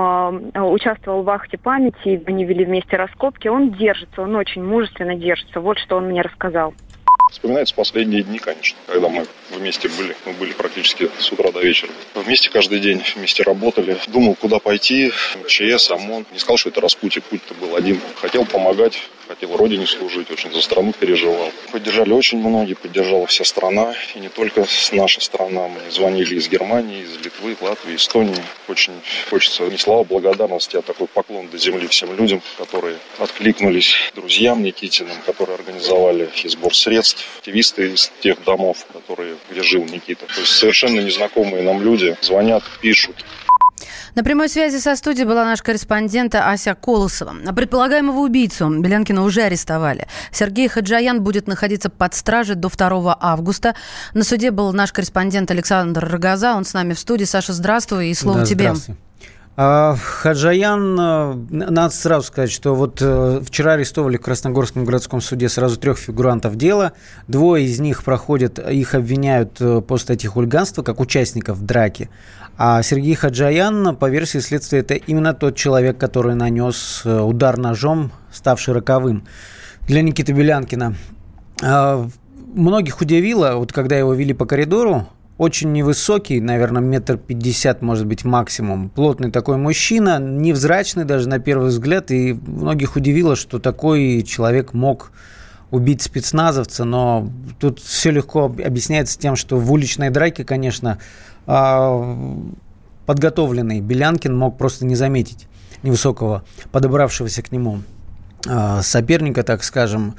участвовал 0.55 1.23
в 1.23 1.31
акте 1.31 1.57
памяти, 1.57 2.23
они 2.27 2.45
вели 2.45 2.67
вместе 2.67 2.97
раскопки, 3.25 3.49
он 3.49 3.73
держится, 3.73 4.23
он 4.23 4.37
очень 4.37 4.63
мужественно 4.63 5.15
держится. 5.15 5.61
Вот 5.61 5.79
что 5.79 5.97
он 5.97 6.07
мне 6.09 6.23
рассказал. 6.23 6.75
Вспоминаются 7.31 7.75
последние 7.75 8.23
дни, 8.23 8.39
конечно, 8.39 8.79
когда 8.87 9.09
мы 9.09 9.27
вместе 9.51 9.89
были. 9.89 10.15
Мы 10.25 10.35
были 10.35 10.53
практически 10.53 11.11
с 11.19 11.33
утра 11.33 11.51
до 11.51 11.61
вечера. 11.61 11.91
Вместе 12.15 12.51
каждый 12.51 12.79
день, 12.79 13.03
вместе 13.17 13.43
работали. 13.43 13.97
Думал, 14.09 14.37
куда 14.37 14.59
пойти. 14.59 15.11
МЧС, 15.43 15.91
ОМОН. 15.91 16.27
Не 16.33 16.39
сказал, 16.39 16.59
что 16.59 16.69
это 16.69 16.81
распутье. 16.81 17.23
Путь-то 17.23 17.55
был 17.55 17.75
один. 17.75 17.99
Хотел 18.17 18.45
помогать 18.45 19.01
хотел 19.27 19.57
родине 19.57 19.87
служить, 19.87 20.31
очень 20.31 20.53
за 20.53 20.61
страну 20.61 20.93
переживал. 20.93 21.51
Поддержали 21.73 22.13
очень 22.13 22.39
многие, 22.39 22.75
поддержала 22.75 23.27
вся 23.27 23.45
страна, 23.45 23.95
и 24.15 24.19
не 24.19 24.29
только 24.29 24.67
наша 24.93 25.21
страна. 25.21 25.69
Мы 25.69 25.91
звонили 25.91 26.37
из 26.37 26.49
Германии, 26.49 27.03
из 27.03 27.17
Литвы, 27.19 27.57
Латвии, 27.61 27.97
Эстонии. 27.97 28.37
Очень 28.69 28.93
хочется 29.31 29.65
не 29.65 29.79
слова 29.79 30.05
благодарности, 30.05 30.77
а 30.77 30.83
такой 30.83 31.07
поклон 31.07 31.49
до 31.49 31.59
земли 31.59 31.87
всем 31.87 32.17
людям, 32.17 32.43
которые 32.59 32.99
откликнулись, 33.19 33.95
друзьям 34.15 34.63
Никитиным, 34.63 35.17
которые 35.27 35.57
организовали 35.57 36.31
и 36.43 36.49
сбор 36.49 36.75
средств, 36.75 37.25
активисты 37.39 37.93
из 37.93 38.13
тех 38.21 38.43
домов, 38.45 38.87
которые, 38.93 39.37
где 39.51 39.63
жил 39.63 39.85
Никита. 39.85 40.27
То 40.27 40.41
есть 40.41 40.53
совершенно 40.53 41.01
незнакомые 41.01 41.63
нам 41.63 41.83
люди 41.83 42.17
звонят, 42.21 42.63
пишут, 42.81 43.17
на 44.15 44.23
прямой 44.23 44.49
связи 44.49 44.79
со 44.79 44.97
студией 44.97 45.27
была 45.27 45.45
наш 45.45 45.63
корреспондент 45.63 46.35
Ася 46.35 46.75
Колосова. 46.75 47.35
Предполагаемого 47.55 48.21
убийцу 48.21 48.69
Белянкина 48.69 49.23
уже 49.23 49.43
арестовали. 49.43 50.07
Сергей 50.31 50.69
Хаджаян 50.69 51.23
будет 51.23 51.49
находиться 51.49 51.91
под 51.91 52.15
стражей 52.15 52.55
до 52.55 52.69
2 52.69 53.17
августа. 53.21 53.75
На 54.13 54.25
суде 54.25 54.51
был 54.51 54.73
наш 54.73 54.93
корреспондент 54.93 55.51
Александр 55.51 56.09
Рогоза. 56.09 56.55
Он 56.55 56.65
с 56.65 56.75
нами 56.75 56.95
в 56.95 56.99
студии. 56.99 57.25
Саша, 57.25 57.53
здравствуй, 57.53 58.09
и 58.09 58.15
слово 58.15 58.41
да, 58.41 58.47
тебе. 58.47 58.65
Здравствуй. 58.67 58.97
А, 59.57 59.95
Хаджаян, 59.95 60.99
э, 60.99 61.35
надо 61.51 61.95
сразу 61.95 62.27
сказать, 62.27 62.51
что 62.51 62.75
вот 62.75 62.99
э, 63.01 63.41
вчера 63.45 63.75
арестовали 63.75 64.17
в 64.17 64.21
Красногорском 64.21 64.85
городском 64.85 65.21
суде 65.21 65.49
сразу 65.49 65.79
трех 65.79 65.97
фигурантов 65.97 66.57
дела. 66.57 66.93
Двое 67.29 67.65
из 67.65 67.79
них 67.79 68.03
проходят, 68.03 68.59
их 68.59 68.97
обвиняют 68.97 69.61
э, 69.61 69.81
по 69.81 69.97
статье 69.97 70.29
хулиганства, 70.29 70.83
как 70.83 70.99
участников 70.99 71.65
драки. 71.65 72.11
А 72.59 72.83
Сергей 72.83 73.15
Хаджаян, 73.15 73.95
по 73.95 74.11
версии 74.11 74.39
следствия, 74.39 74.81
это 74.81 74.95
именно 74.95 75.35
тот 75.35 75.55
человек, 75.55 75.99
который 75.99 76.35
нанес 76.35 77.03
удар 77.05 77.57
ножом, 77.57 78.11
ставший 78.33 78.75
роковым 78.75 79.25
для 79.87 80.03
Никиты 80.03 80.33
Белянкина. 80.33 80.97
А, 81.63 82.09
многих 82.55 83.01
удивило, 83.01 83.55
вот 83.55 83.73
когда 83.73 83.97
его 83.97 84.15
вели 84.15 84.35
по 84.35 84.47
коридору, 84.47 85.09
очень 85.37 85.73
невысокий, 85.73 86.41
наверное, 86.41 86.81
метр 86.81 87.17
пятьдесят, 87.17 87.83
может 87.83 88.07
быть, 88.07 88.25
максимум. 88.25 88.89
Плотный 88.89 89.31
такой 89.31 89.57
мужчина, 89.57 90.19
невзрачный 90.21 91.05
даже 91.05 91.29
на 91.29 91.41
первый 91.41 91.71
взгляд. 91.71 92.11
И 92.11 92.35
многих 92.35 92.95
удивило, 92.97 93.35
что 93.35 93.59
такой 93.59 94.23
человек 94.23 94.75
мог 94.75 95.11
убить 95.73 96.03
спецназовца. 96.03 96.85
Но 96.85 97.29
тут 97.59 97.81
все 97.81 98.11
легко 98.11 98.45
объясняется 98.45 99.19
тем, 99.19 99.35
что 99.35 99.59
в 99.59 99.73
уличной 99.73 100.11
драке, 100.11 100.45
конечно, 100.45 100.99
а, 101.47 102.39
подготовленный 103.07 103.81
Белянкин 103.81 104.37
мог 104.37 104.57
просто 104.57 104.87
не 104.87 104.95
заметить 104.95 105.49
невысокого, 105.83 106.45
подобравшегося 106.71 107.43
к 107.43 107.51
нему 107.51 107.81
а, 108.47 108.83
соперника, 108.83 109.43
так 109.43 109.65
скажем. 109.65 110.15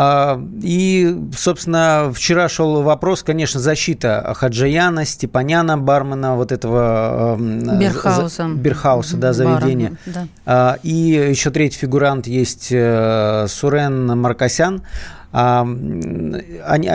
А, 0.00 0.40
и, 0.62 1.12
собственно, 1.36 2.12
вчера 2.14 2.48
шел 2.48 2.82
вопрос, 2.82 3.24
конечно, 3.24 3.58
защита 3.58 4.32
Хаджаяна, 4.36 5.04
Степаняна, 5.04 5.76
бармена 5.76 6.36
вот 6.36 6.52
этого... 6.52 7.34
Эм, 7.36 7.80
Берхауса. 7.80 8.46
Берхауса, 8.48 9.16
да, 9.16 9.32
заведения. 9.32 9.98
да. 10.06 10.28
А, 10.46 10.78
и 10.84 10.92
еще 11.30 11.50
третий 11.50 11.78
фигурант 11.78 12.28
есть 12.28 12.68
э, 12.70 13.46
Сурен 13.48 14.16
Маркосян. 14.16 14.82
А, 15.32 15.62
они, 15.62 16.88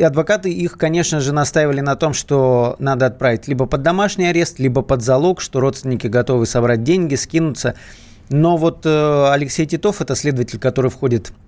адвокаты 0.00 0.52
их, 0.52 0.78
конечно 0.78 1.18
же, 1.18 1.32
настаивали 1.32 1.80
на 1.80 1.96
том, 1.96 2.14
что 2.14 2.76
надо 2.78 3.06
отправить 3.06 3.48
либо 3.48 3.66
под 3.66 3.82
домашний 3.82 4.26
арест, 4.26 4.60
либо 4.60 4.82
под 4.82 5.02
залог, 5.02 5.40
что 5.40 5.58
родственники 5.58 6.06
готовы 6.06 6.46
собрать 6.46 6.84
деньги, 6.84 7.16
скинуться. 7.16 7.74
Но 8.28 8.56
вот 8.56 8.86
э, 8.86 9.32
Алексей 9.32 9.66
Титов, 9.66 10.00
это 10.00 10.14
следователь, 10.14 10.60
который 10.60 10.92
входит 10.92 11.32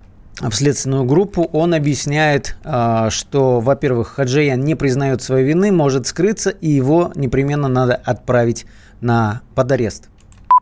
следственную 0.51 1.03
группу, 1.03 1.43
он 1.43 1.73
объясняет, 1.73 2.55
а, 2.63 3.09
что, 3.09 3.59
во-первых, 3.59 4.09
Хаджиян 4.15 4.59
не 4.59 4.75
признает 4.75 5.21
своей 5.21 5.45
вины, 5.45 5.71
может 5.71 6.07
скрыться, 6.07 6.49
и 6.49 6.69
его 6.69 7.11
непременно 7.15 7.67
надо 7.67 7.95
отправить 7.95 8.65
на 9.01 9.41
под 9.55 9.71
арест. 9.71 10.09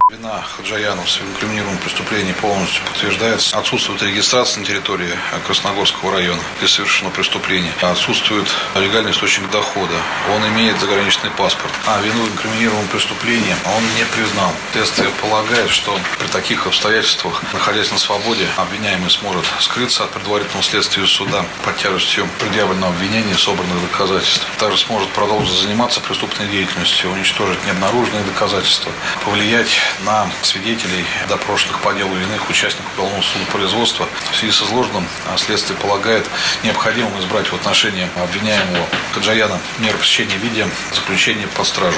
Вина 0.10 0.42
Хаджаяна 0.42 1.04
в 1.04 1.22
инкриминированном 1.22 1.78
преступлении 1.78 2.34
полностью 2.34 2.84
подтверждается. 2.86 3.60
Отсутствует 3.60 4.02
регистрация 4.02 4.62
на 4.62 4.66
территории 4.66 5.14
Красногорского 5.46 6.14
района, 6.14 6.42
где 6.58 6.68
совершено 6.68 7.12
преступление. 7.12 7.72
Отсутствует 7.80 8.48
легальный 8.74 9.12
источник 9.12 9.52
дохода. 9.52 9.94
Он 10.34 10.48
имеет 10.48 10.80
заграничный 10.80 11.30
паспорт. 11.30 11.72
А 11.86 12.02
вину 12.02 12.24
в 12.24 12.32
инкриминированном 12.32 12.88
преступлении 12.88 13.56
он 13.78 13.84
не 13.98 14.06
признал. 14.06 14.52
Следствие 14.74 15.10
полагает, 15.22 15.70
что 15.70 15.96
при 16.18 16.28
таких 16.30 16.66
обстоятельствах, 16.66 17.44
находясь 17.54 17.92
на 17.92 18.00
свободе, 18.00 18.48
обвиняемый 18.58 19.12
сможет 19.12 19.46
скрыться 19.60 20.06
от 20.06 20.10
предварительного 20.10 20.64
следствия 20.64 21.06
суда 21.06 21.46
под 21.64 21.78
тяжестью 21.78 22.28
предъявленного 22.40 22.92
обвинения 22.96 23.34
и 23.34 23.38
собранных 23.38 23.80
доказательств. 23.92 24.48
Также 24.58 24.80
сможет 24.80 25.10
продолжить 25.10 25.54
заниматься 25.54 26.02
преступной 26.02 26.48
деятельностью, 26.48 27.12
уничтожить 27.12 27.64
необнаруженные 27.68 28.24
доказательства, 28.24 28.92
повлиять 29.24 29.78
на 30.06 30.30
свидетелей, 30.42 31.06
допрошенных 31.28 31.80
по 31.82 31.94
делу 31.94 32.16
иных 32.16 32.50
участников 32.50 32.92
уголовного 32.94 33.24
судопроизводства. 33.24 34.08
В 34.32 34.36
связи 34.36 34.52
с 34.52 34.62
изложенным 34.64 35.08
а, 35.28 35.38
следствие 35.38 35.78
полагает 35.80 36.26
необходимым 36.64 37.18
избрать 37.20 37.48
в 37.48 37.54
отношении 37.54 38.08
обвиняемого 38.16 38.86
Хаджаяна 39.14 39.60
меры 39.80 39.98
пресечения 39.98 40.38
в 40.38 40.44
виде 40.44 40.68
заключения 40.94 41.48
под 41.48 41.68
стражу. 41.68 41.98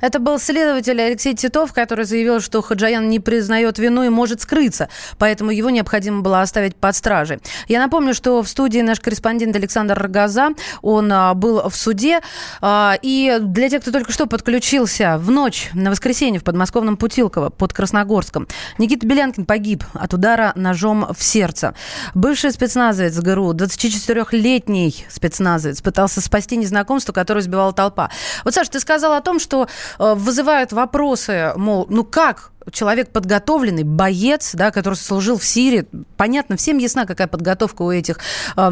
Это 0.00 0.18
был 0.18 0.38
следователь 0.38 1.00
Алексей 1.00 1.34
Титов, 1.34 1.72
который 1.72 2.04
заявил, 2.04 2.40
что 2.40 2.62
Хаджаян 2.62 3.08
не 3.08 3.20
признает 3.20 3.78
вину 3.78 4.02
и 4.02 4.08
может 4.08 4.40
скрыться, 4.40 4.88
поэтому 5.18 5.50
его 5.50 5.70
необходимо 5.70 6.22
было 6.22 6.40
оставить 6.40 6.76
под 6.76 6.96
стражей. 6.96 7.40
Я 7.68 7.80
напомню, 7.80 8.14
что 8.14 8.42
в 8.42 8.48
студии 8.48 8.80
наш 8.80 9.00
корреспондент 9.00 9.54
Александр 9.56 9.98
Рогоза, 9.98 10.50
он 10.82 11.12
а, 11.12 11.34
был 11.34 11.68
в 11.68 11.76
суде, 11.76 12.20
а, 12.60 12.96
и 13.02 13.38
для 13.40 13.68
тех, 13.68 13.82
кто 13.82 13.90
только 13.90 14.12
что 14.12 14.26
подключился, 14.26 15.18
в 15.18 15.30
ночь 15.30 15.70
на 15.74 15.90
воскресенье 15.90 16.40
в 16.40 16.44
подмосковном 16.44 16.96
Путилково 16.96 17.50
под 17.50 17.72
Красногорском 17.72 18.48
Никита 18.78 19.06
Белянкин 19.06 19.44
погиб 19.44 19.84
от 19.92 20.14
удара 20.14 20.52
ножом 20.54 21.06
в 21.16 21.22
сердце. 21.22 21.74
Бывший 22.14 22.52
спецназовец 22.52 23.18
ГРУ, 23.18 23.52
24-летний 23.52 25.06
спецназовец, 25.08 25.82
пытался 25.82 26.20
спасти 26.20 26.56
незнакомство, 26.56 27.12
которое 27.12 27.42
сбивала 27.42 27.72
толпа. 27.72 28.10
Вот, 28.44 28.54
Саша, 28.54 28.70
ты 28.70 28.80
сказал 28.80 29.12
о 29.12 29.20
том, 29.20 29.38
что 29.38 29.68
вызывают 29.98 30.72
вопросы, 30.72 31.52
мол, 31.56 31.86
ну 31.88 32.04
как 32.04 32.52
человек 32.72 33.10
подготовленный, 33.10 33.84
боец, 33.84 34.54
да, 34.54 34.70
который 34.70 34.94
служил 34.94 35.38
в 35.38 35.44
Сирии, 35.44 35.86
понятно, 36.16 36.56
всем 36.56 36.78
ясна, 36.78 37.06
какая 37.06 37.26
подготовка 37.26 37.82
у 37.82 37.90
этих 37.90 38.18
э, 38.56 38.70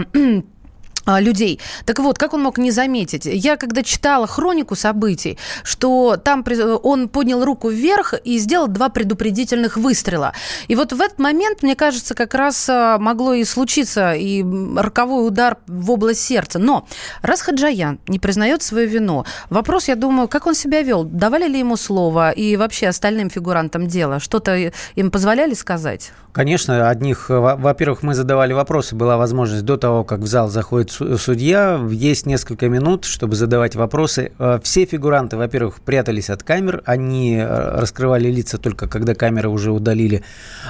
людей. 1.21 1.61
Так 1.85 1.99
вот, 1.99 2.19
как 2.19 2.35
он 2.35 2.43
мог 2.43 2.59
не 2.59 2.71
заметить? 2.71 3.25
Я 3.25 3.57
когда 3.57 3.83
читала 3.83 4.27
хронику 4.27 4.75
событий, 4.75 5.38
что 5.62 6.17
там 6.23 6.45
он 6.83 7.09
поднял 7.09 7.45
руку 7.45 7.71
вверх 7.71 8.15
и 8.25 8.38
сделал 8.38 8.69
два 8.69 8.88
предупредительных 8.88 9.77
выстрела. 9.77 10.33
И 10.69 10.77
вот 10.77 10.93
в 10.93 11.00
этот 11.00 11.19
момент, 11.19 11.62
мне 11.62 11.75
кажется, 11.75 12.15
как 12.15 12.35
раз 12.35 12.69
а, 12.69 12.99
могло 12.99 13.33
и 13.35 13.45
случиться 13.45 14.12
и 14.12 14.45
роковой 14.77 15.27
удар 15.27 15.57
в 15.67 15.91
область 15.91 16.21
сердца. 16.21 16.59
Но 16.59 16.87
раз 17.23 17.41
Хаджаян 17.41 17.99
не 18.07 18.19
признает 18.19 18.62
свою 18.62 18.88
вину, 18.88 19.25
вопрос, 19.50 19.88
я 19.88 19.97
думаю, 19.97 20.29
как 20.29 20.47
он 20.47 20.55
себя 20.55 20.83
вел? 20.83 21.05
Давали 21.05 21.49
ли 21.49 21.59
ему 21.59 21.77
слово 21.77 22.31
и 22.31 22.57
вообще 22.57 22.88
остальным 22.88 23.31
фигурантам 23.31 23.87
дела? 23.87 24.21
Что-то 24.21 24.73
им 24.95 25.11
позволяли 25.11 25.55
сказать? 25.55 26.12
Конечно, 26.33 26.88
одних, 26.88 27.31
во-первых, 27.31 28.03
мы 28.03 28.15
задавали 28.15 28.53
вопросы, 28.53 28.95
была 28.95 29.17
возможность 29.17 29.65
до 29.65 29.77
того, 29.77 30.05
как 30.05 30.21
в 30.21 30.27
зал 30.27 30.49
заходит 30.49 30.91
судья, 31.19 31.81
есть 31.90 32.26
несколько 32.26 32.69
минут, 32.69 33.05
чтобы 33.05 33.37
задавать 33.37 33.76
вопросы. 33.76 34.33
Э, 34.38 34.59
все 34.62 34.85
фигуранты, 34.85 35.37
во-первых, 35.37 35.81
прятались 35.81 36.31
от 36.31 36.43
камер, 36.43 36.83
они 36.85 37.37
э, 37.37 37.81
раскрывали 37.81 38.31
лица 38.31 38.59
только 38.59 38.88
когда 38.88 39.14
камеры 39.14 39.49
уже 39.49 39.71
удалили. 39.71 40.23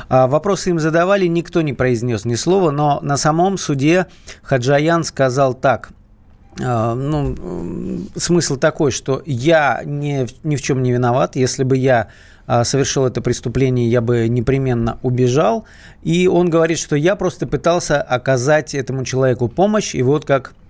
А 0.08 0.26
вопросы 0.26 0.70
им 0.70 0.78
задавали, 0.78 1.26
никто 1.26 1.62
не 1.62 1.72
произнес 1.72 2.24
ни 2.24 2.34
слова, 2.34 2.70
но 2.70 3.00
на 3.02 3.16
самом 3.16 3.58
суде 3.58 4.06
Хаджаян 4.42 5.04
сказал 5.04 5.54
так 5.54 5.90
э,– 6.60 6.94
ну, 6.94 8.06
смысл 8.16 8.56
такой, 8.56 8.90
что 8.90 9.22
я 9.26 9.82
ни, 9.84 10.26
ни 10.42 10.56
в 10.56 10.62
чем 10.62 10.82
не 10.82 10.92
виноват. 10.92 11.36
Если 11.36 11.64
бы 11.64 11.76
я 11.76 12.08
совершил 12.64 13.06
это 13.06 13.20
преступление, 13.20 13.88
я 13.88 14.00
бы 14.00 14.26
непременно 14.28 14.98
убежал. 15.02 15.66
И 16.02 16.26
он 16.28 16.48
говорит, 16.48 16.78
что 16.78 16.96
я 16.96 17.14
просто 17.14 17.46
пытался 17.46 18.00
оказать 18.00 18.74
этому 18.74 19.04
человеку 19.04 19.48
помощь, 19.48 19.94
и 19.94 20.02
вот 20.02 20.24
как 20.24 20.54
а, 20.54 20.67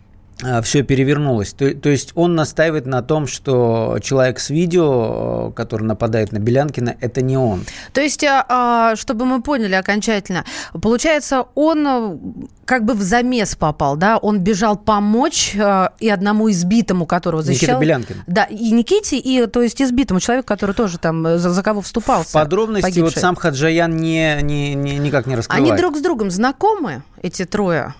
все 0.62 0.82
перевернулось. 0.82 1.52
То, 1.52 1.74
то 1.74 1.88
есть 1.88 2.12
он 2.14 2.34
настаивает 2.34 2.86
на 2.86 3.02
том, 3.02 3.26
что 3.26 3.98
человек 4.02 4.38
с 4.38 4.50
видео, 4.50 5.50
который 5.56 5.84
нападает 5.84 6.32
на 6.32 6.38
Белянкина, 6.38 6.96
это 7.00 7.22
не 7.22 7.36
он. 7.36 7.64
То 7.92 8.00
есть, 8.00 8.22
а, 8.24 8.44
а, 8.48 8.96
чтобы 8.96 9.24
мы 9.24 9.42
поняли 9.42 9.74
окончательно, 9.74 10.44
получается, 10.80 11.46
он 11.54 11.86
э, 11.86 12.18
как 12.64 12.84
бы 12.84 12.94
в 12.94 13.02
замес 13.02 13.56
попал, 13.56 13.96
да? 13.96 14.18
Он 14.18 14.38
бежал 14.40 14.76
помочь 14.76 15.54
э, 15.56 15.88
и 15.98 16.08
одному 16.08 16.50
избитому, 16.50 17.06
которого 17.06 17.42
защищал. 17.42 17.80
Никита 17.80 17.80
Белянкин. 17.80 18.24
Да, 18.26 18.44
и 18.44 18.70
Никите, 18.70 19.18
и 19.18 19.46
то 19.46 19.62
есть 19.62 19.80
избитому 19.82 20.20
человеку, 20.20 20.46
который 20.46 20.74
тоже 20.74 20.98
там 20.98 21.26
э, 21.26 21.38
за, 21.38 21.50
за 21.50 21.62
кого 21.62 21.80
вступался. 21.80 22.32
Подробности 22.32 22.82
погибший. 22.82 23.02
вот 23.02 23.14
сам 23.14 23.36
Хаджаян 23.36 23.96
не, 23.96 24.38
не, 24.42 24.74
не, 24.74 24.98
никак 24.98 25.26
не 25.26 25.34
раскрывает. 25.34 25.70
Они 25.70 25.80
друг 25.80 25.96
с 25.96 26.00
другом 26.00 26.30
знакомы, 26.30 27.02
эти 27.22 27.44
трое? 27.44 27.94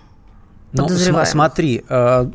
Ну, 0.71 0.87
смотри, 1.25 1.83
э, 1.89 2.25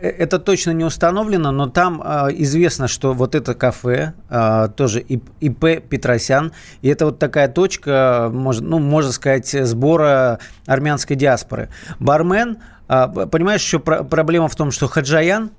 это 0.00 0.38
точно 0.38 0.70
не 0.70 0.84
установлено, 0.84 1.50
но 1.52 1.68
там 1.68 2.02
э, 2.02 2.28
известно, 2.38 2.88
что 2.88 3.12
вот 3.12 3.34
это 3.34 3.54
кафе, 3.54 4.14
э, 4.30 4.68
тоже 4.76 5.00
ИП 5.00 5.88
Петросян, 5.88 6.52
и 6.80 6.88
это 6.88 7.06
вот 7.06 7.18
такая 7.18 7.48
точка, 7.48 8.30
ну, 8.32 8.78
можно 8.78 9.12
сказать, 9.12 9.48
сбора 9.50 10.38
армянской 10.66 11.16
диаспоры. 11.16 11.68
Бармен, 11.98 12.58
понимаешь, 12.88 13.62
еще 13.62 13.78
проблема 13.78 14.48
в 14.48 14.56
том, 14.56 14.70
что 14.70 14.88
Хаджаян, 14.88 15.50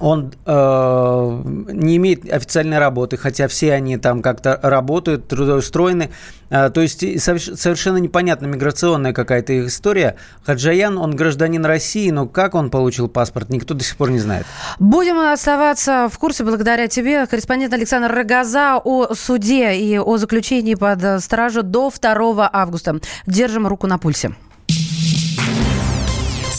он 0.00 0.32
э, 0.46 1.42
не 1.72 1.96
имеет 1.96 2.30
официальной 2.30 2.78
работы, 2.78 3.16
хотя 3.16 3.48
все 3.48 3.72
они 3.74 3.96
там 3.98 4.22
как-то 4.22 4.58
работают, 4.62 5.28
трудоустроены. 5.28 6.10
Э, 6.50 6.70
то 6.70 6.80
есть 6.80 7.00
совершенно 7.20 7.98
непонятна 7.98 8.46
миграционная 8.46 9.12
какая-то 9.12 9.66
история. 9.66 10.16
Хаджаян, 10.44 10.98
он 10.98 11.14
гражданин 11.14 11.64
России, 11.64 12.10
но 12.10 12.26
как 12.26 12.54
он 12.54 12.70
получил 12.70 13.08
паспорт, 13.08 13.50
никто 13.50 13.74
до 13.74 13.84
сих 13.84 13.96
пор 13.96 14.10
не 14.10 14.18
знает. 14.18 14.46
Будем 14.78 15.18
оставаться 15.18 16.08
в 16.10 16.18
курсе 16.18 16.44
благодаря 16.44 16.88
тебе. 16.88 17.26
Корреспондент 17.26 17.74
Александр 17.74 18.12
Рогоза 18.12 18.80
о 18.82 19.14
суде 19.14 19.74
и 19.74 19.98
о 19.98 20.16
заключении 20.16 20.74
под 20.74 21.22
стражу 21.22 21.62
до 21.62 21.90
2 21.90 22.50
августа. 22.52 22.98
Держим 23.26 23.66
руку 23.66 23.86
на 23.86 23.98
пульсе. 23.98 24.32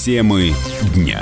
Темы 0.04 0.54
дня. 0.94 1.22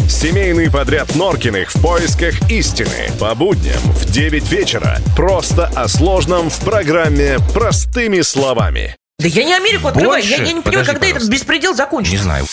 Семейный 0.11 0.69
подряд 0.69 1.15
Норкиных 1.15 1.73
в 1.73 1.81
поисках 1.81 2.51
истины. 2.51 3.09
По 3.17 3.33
будням 3.33 3.79
в 3.81 4.11
9 4.11 4.51
вечера. 4.51 4.97
Просто 5.15 5.67
о 5.67 5.87
сложном 5.87 6.49
в 6.49 6.59
программе 6.59 7.37
«Простыми 7.53 8.19
словами». 8.19 8.97
Да 9.19 9.29
я 9.29 9.45
не 9.45 9.53
Америку 9.53 9.87
открываю. 9.87 10.21
Я, 10.21 10.43
я 10.43 10.51
не 10.51 10.61
понимаю, 10.61 10.85
когда 10.85 10.99
пожалуйста. 10.99 11.17
этот 11.17 11.29
беспредел 11.29 11.73
закончится. 11.73 12.17
Не 12.17 12.21
знаю. 12.21 12.45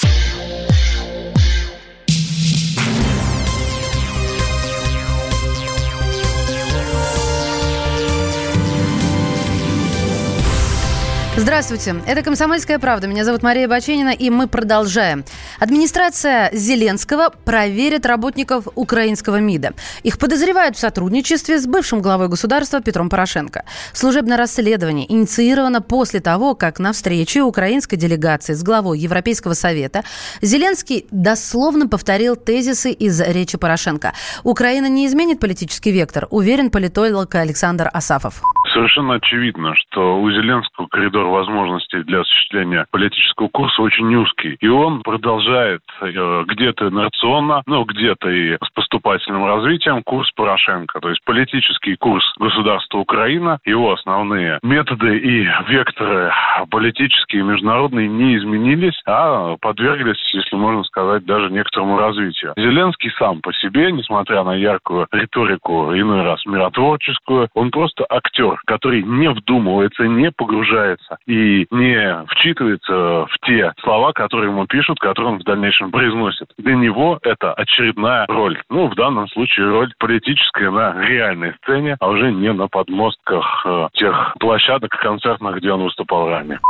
Здравствуйте, 11.49 11.95
это 12.07 12.23
«Комсомольская 12.23 12.79
правда». 12.79 13.09
Меня 13.09 13.25
зовут 13.25 13.43
Мария 13.43 13.67
Баченина, 13.67 14.11
и 14.11 14.29
мы 14.29 14.49
продолжаем. 14.49 15.25
Администрация 15.59 16.51
Зеленского 16.53 17.31
проверит 17.31 18.05
работников 18.05 18.69
украинского 18.75 19.41
МИДа. 19.41 19.73
Их 20.03 20.19
подозревают 20.19 20.77
в 20.77 20.79
сотрудничестве 20.79 21.59
с 21.59 21.67
бывшим 21.67 22.03
главой 22.03 22.29
государства 22.29 22.83
Петром 22.83 23.09
Порошенко. 23.09 23.65
Служебное 23.95 24.37
расследование 24.37 25.11
инициировано 25.11 25.81
после 25.81 26.21
того, 26.21 26.55
как 26.55 26.81
на 26.81 26.93
встрече 26.93 27.41
украинской 27.41 27.97
делегации 27.97 28.53
с 28.53 28.63
главой 28.63 28.99
Европейского 28.99 29.55
совета 29.55 30.03
Зеленский 30.43 31.07
дословно 31.11 31.89
повторил 31.89 32.37
тезисы 32.37 32.93
из 32.93 33.23
речи 33.23 33.57
Порошенко. 33.57 34.13
Украина 34.45 34.91
не 34.91 35.07
изменит 35.07 35.41
политический 35.41 35.93
вектор, 35.93 36.29
уверен 36.29 36.71
политолог 36.71 37.35
Александр 37.37 37.89
Асафов. 37.91 38.43
Совершенно 38.75 39.15
очевидно, 39.15 39.73
что 39.75 40.21
у 40.21 40.31
Зеленского 40.31 40.89
коридор 40.89 41.38
возможностей 41.39 42.03
для 42.03 42.21
осуществления 42.21 42.87
политического 42.91 43.49
курса 43.49 43.83
очень 43.83 44.15
узкий. 44.15 44.57
И 44.61 44.69
он 44.69 45.03
продолжает 45.03 45.83
э, 46.01 46.45
где-то 46.47 46.89
инерционно, 46.89 47.63
ну, 47.67 47.85
где-то 47.85 48.29
и 48.29 48.57
с 48.57 48.71
поступательным 48.75 49.45
развитием 49.45 50.03
курс 50.03 50.31
Порошенко. 50.33 51.01
То 51.01 51.11
есть 51.11 51.23
политический 51.25 51.97
курс 51.97 52.25
государства 52.39 52.99
Украина, 52.99 53.59
его 53.65 53.93
основные 53.93 54.59
методы 54.63 55.19
и 55.19 55.49
векторы 55.69 56.33
политические 56.71 57.43
и 57.43 57.45
международные 57.45 58.09
не 58.09 58.37
изменились, 58.37 59.01
а 59.07 59.57
подверглись, 59.61 60.19
если 60.35 60.57
можно 60.57 60.83
сказать, 60.85 61.25
даже 61.25 61.51
некоторому 61.51 61.99
развитию. 61.99 62.55
Зеленский 62.57 63.11
сам 63.19 63.41
по 63.41 63.53
себе, 63.55 63.93
несмотря 63.93 64.43
на 64.43 64.55
яркую 64.55 65.07
риторику, 65.13 65.93
иной 65.95 66.23
раз 66.23 66.45
миротворческую, 66.47 67.49
он 67.55 67.71
просто 67.71 68.05
актер, 68.09 68.61
который 68.67 69.03
не 69.03 69.31
вдумывается, 69.31 70.05
не 70.05 70.31
погружается 70.31 71.18
и 71.27 71.67
не 71.71 72.25
вчитывается 72.29 73.27
в 73.27 73.37
те 73.47 73.73
слова, 73.83 74.13
которые 74.13 74.51
ему 74.51 74.67
пишут, 74.67 74.99
которые 74.99 75.35
он 75.35 75.39
в 75.41 75.45
дальнейшем 75.45 75.91
произносит. 75.91 76.49
Для 76.59 76.75
него 76.75 77.19
это 77.23 77.53
очередная 77.53 78.27
роль. 78.27 78.61
Ну, 78.71 78.89
в 78.89 78.95
данном 78.95 79.29
случае 79.29 79.69
роль 79.69 79.93
политическая 79.99 80.71
на 80.71 80.95
реальной 81.05 81.55
сцене, 81.63 81.97
а 82.01 82.09
уже 82.09 82.33
не 82.33 82.53
на 82.53 82.69
подмостках 82.69 83.65
э, 83.67 83.89
тех 83.95 84.35
площадок 84.39 84.91
концертных, 84.91 85.57
где 85.57 85.73
он 85.73 85.83
выступал 85.83 86.29
ранее. 86.29 86.61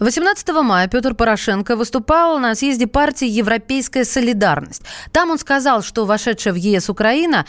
18 0.00 0.48
мая 0.62 0.88
Петр 0.88 1.14
Порошенко 1.14 1.76
выступал 1.76 2.38
на 2.38 2.54
съезде 2.54 2.86
партии 2.86 3.26
«Европейская 3.26 4.04
солидарность». 4.04 4.84
Там 5.12 5.30
он 5.30 5.38
сказал, 5.38 5.82
что 5.82 6.06
вошедшая 6.06 6.54
в 6.54 6.56
ЕС 6.56 6.88
Украина 6.88 7.44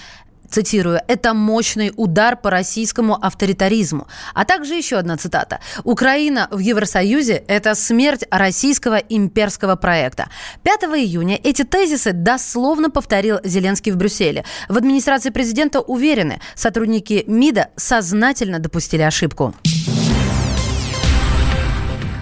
цитирую, 0.51 0.99
«это 1.07 1.33
мощный 1.33 1.91
удар 1.95 2.35
по 2.35 2.49
российскому 2.49 3.15
авторитаризму». 3.15 4.07
А 4.33 4.45
также 4.45 4.75
еще 4.75 4.97
одна 4.97 5.17
цитата. 5.17 5.59
«Украина 5.83 6.47
в 6.51 6.59
Евросоюзе– 6.59 7.43
это 7.47 7.75
смерть 7.75 8.25
российского 8.29 8.97
имперского 8.97 9.75
проекта». 9.75 10.29
5 10.63 10.83
июня 10.99 11.39
эти 11.41 11.63
тезисы 11.63 12.11
дословно 12.13 12.89
повторил 12.89 13.39
Зеленский 13.43 13.91
в 13.91 13.97
Брюсселе. 13.97 14.45
В 14.69 14.77
администрации 14.77 15.29
президента 15.29 15.79
уверены, 15.79 16.39
сотрудники 16.55 17.23
МИДа 17.27 17.69
сознательно 17.75 18.59
допустили 18.59 19.01
ошибку. 19.01 19.53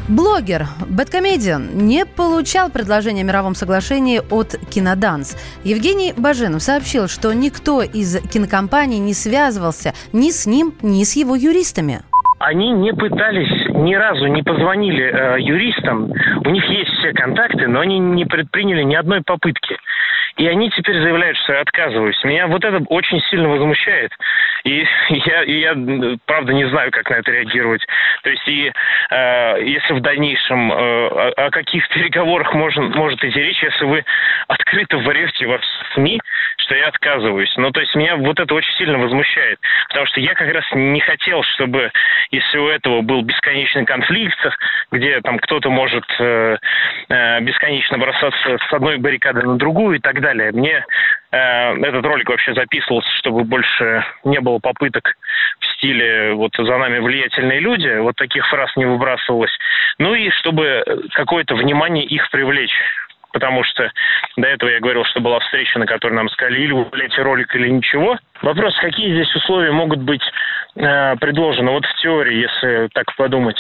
Блогер 0.10 0.65
Бэткомедиан 0.89 1.86
не 1.86 2.04
получал 2.04 2.72
предложение 2.72 3.24
о 3.24 3.28
мировом 3.28 3.54
соглашении 3.54 4.22
от 4.32 4.56
Киноданс. 4.72 5.38
Евгений 5.63 6.15
Баженов 6.17 6.63
сообщил, 6.63 7.08
что 7.08 7.32
никто 7.32 7.84
из 7.84 8.19
кинокомпаний 8.28 8.98
не 8.98 9.13
связывался 9.13 9.93
ни 10.12 10.32
с 10.32 10.48
ним, 10.48 10.74
ни 10.82 11.04
с 11.04 11.15
его 11.15 11.36
юристами 11.36 12.02
они 12.39 12.72
не 12.72 12.93
пытались 12.93 13.52
ни 13.67 13.93
разу 13.95 14.28
не 14.28 14.41
позвонили 14.43 15.04
э, 15.04 15.41
юристам. 15.41 16.12
У 16.45 16.50
них 16.50 16.65
есть 16.69 16.91
все 16.91 17.12
контакты, 17.12 17.67
но 17.67 17.82
они 17.82 18.00
не 18.00 18.26
предприняли 18.26 18.84
ни 18.84 18.95
одной 18.95 19.22
попытки. 19.22 19.78
И 20.39 20.47
они 20.47 20.69
теперь 20.69 20.95
заявляют, 21.02 21.38
что 21.39 21.52
я 21.52 21.60
отказываюсь. 21.60 22.23
Меня 22.23 22.47
вот 22.47 22.63
это 22.63 22.82
очень 22.88 23.19
сильно 23.30 23.49
возмущает. 23.49 24.13
И 24.63 24.86
я, 25.10 25.43
и 25.43 25.60
я 25.60 25.75
правда, 26.25 26.54
не 26.54 26.63
знаю, 26.69 26.91
как 26.91 27.10
на 27.10 27.15
это 27.15 27.30
реагировать. 27.32 27.86
То 28.23 28.30
есть, 28.30 28.47
и 28.47 28.71
э, 29.12 29.56
если 29.65 29.93
в 29.93 30.02
дальнейшем 30.02 30.71
э, 30.71 30.75
о, 30.75 31.47
о 31.47 31.52
каких 31.52 31.88
переговорах 31.89 32.54
можно, 32.54 32.84
может 32.84 33.21
идти 33.21 33.38
речь, 33.38 33.62
если 33.62 33.84
вы 33.84 34.06
открыто 34.47 34.97
врете 34.99 35.45
во 35.45 35.60
СМИ, 35.93 36.21
что 36.58 36.75
я 36.75 36.88
отказываюсь. 36.88 37.54
Ну, 37.58 37.71
то 37.71 37.82
есть, 37.82 37.93
меня 37.95 38.15
вот 38.15 38.39
это 38.39 38.54
очень 38.54 38.73
сильно 38.75 38.97
возмущает. 38.97 39.60
Потому 39.89 40.06
что 40.06 40.21
я 40.21 40.36
как 40.36 40.54
раз 40.54 40.63
не 40.73 41.02
хотел, 41.02 41.43
чтобы, 41.43 41.91
если 42.32 42.58
у 42.60 42.69
этого 42.69 43.02
был 43.02 43.23
бесконечный 43.23 43.86
конфликт, 43.86 44.39
где 44.91 45.19
там 45.19 45.38
кто-то 45.39 45.69
может 45.69 46.06
э, 46.17 46.58
э, 47.10 47.41
бесконечно 47.41 47.97
бросаться 47.97 48.58
с 48.69 48.73
одной 48.73 48.99
баррикады 48.99 49.41
на 49.41 49.58
другую 49.58 49.97
и 49.97 49.99
так 49.99 50.21
далее. 50.21 50.29
Мне 50.34 50.86
э, 51.32 51.38
этот 51.82 52.06
ролик 52.06 52.30
вообще 52.30 52.54
записывался, 52.54 53.10
чтобы 53.18 53.44
больше 53.44 54.04
не 54.24 54.39
было 54.39 54.60
попыток 54.60 55.15
в 55.60 55.65
стиле 55.74 56.34
вот 56.34 56.52
за 56.58 56.78
нами 56.78 57.00
влиятельные 57.00 57.60
люди, 57.60 57.98
вот 58.00 58.15
таких 58.15 58.48
фраз 58.48 58.76
не 58.76 58.86
выбрасывалось. 58.86 59.56
Ну 59.98 60.13
и 60.13 60.30
чтобы 60.32 60.84
какое-то 61.13 61.56
внимание 61.56 62.06
их 62.06 62.30
привлечь 62.30 62.74
потому 63.32 63.63
что 63.63 63.92
до 64.38 64.48
этого 64.48 64.70
я 64.70 64.80
говорил, 64.80 65.06
что 65.06 65.20
была 65.20 65.39
встреча, 65.39 65.78
на 65.80 65.86
которой 65.86 66.13
нам 66.13 66.30
сказали, 66.30 66.62
или 66.62 66.72
вы 66.72 66.82
удаляете 66.82 67.22
ролик, 67.22 67.56
или 67.56 67.70
ничего. 67.70 68.18
Вопрос, 68.41 68.75
какие 68.78 69.12
здесь 69.13 69.36
условия 69.36 69.71
могут 69.71 69.99
быть 69.99 70.23
э, 70.75 71.15
предложены, 71.17 71.71
вот 71.71 71.86
в 71.86 71.95
теории, 72.02 72.41
если 72.41 72.89
так 72.93 73.13
подумать. 73.15 73.58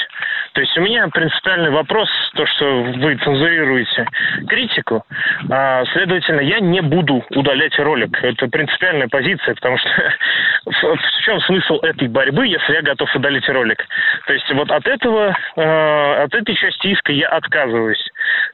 То 0.53 0.61
есть 0.61 0.77
у 0.77 0.81
меня 0.81 1.07
принципиальный 1.09 1.69
вопрос, 1.69 2.09
то, 2.35 2.45
что 2.45 2.83
вы 2.83 3.15
цензурируете 3.17 4.07
критику, 4.47 5.05
а, 5.49 5.85
следовательно, 5.93 6.41
я 6.41 6.59
не 6.59 6.81
буду 6.81 7.23
удалять 7.31 7.77
ролик. 7.77 8.17
Это 8.23 8.47
принципиальная 8.47 9.07
позиция, 9.07 9.55
потому 9.55 9.77
что 9.77 9.89
в, 10.65 11.21
чем 11.23 11.39
смысл 11.41 11.75
этой 11.81 12.07
борьбы, 12.07 12.47
если 12.47 12.73
я 12.73 12.81
готов 12.81 13.13
удалить 13.15 13.47
ролик? 13.49 13.85
То 14.25 14.33
есть 14.33 14.51
вот 14.53 14.71
от 14.71 14.87
этого, 14.87 15.37
э, 15.55 16.23
от 16.23 16.33
этой 16.33 16.55
части 16.55 16.87
иска 16.87 17.11
я 17.11 17.29
отказываюсь. 17.29 18.03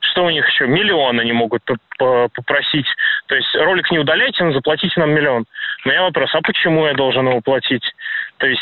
Что 0.01 0.25
у 0.25 0.29
них 0.29 0.47
еще? 0.49 0.67
Миллион 0.67 1.19
они 1.19 1.31
могут 1.31 1.63
попросить. 1.97 2.87
То 3.27 3.35
есть 3.35 3.55
ролик 3.55 3.89
не 3.91 3.99
удаляйте, 3.99 4.43
но 4.43 4.51
заплатите 4.51 4.99
нам 4.99 5.11
миллион. 5.11 5.45
У 5.85 5.89
меня 5.89 6.03
вопрос, 6.03 6.29
а 6.33 6.41
почему 6.41 6.85
я 6.85 6.93
должен 6.93 7.27
его 7.27 7.41
платить? 7.41 7.83
То 8.37 8.47
есть 8.47 8.61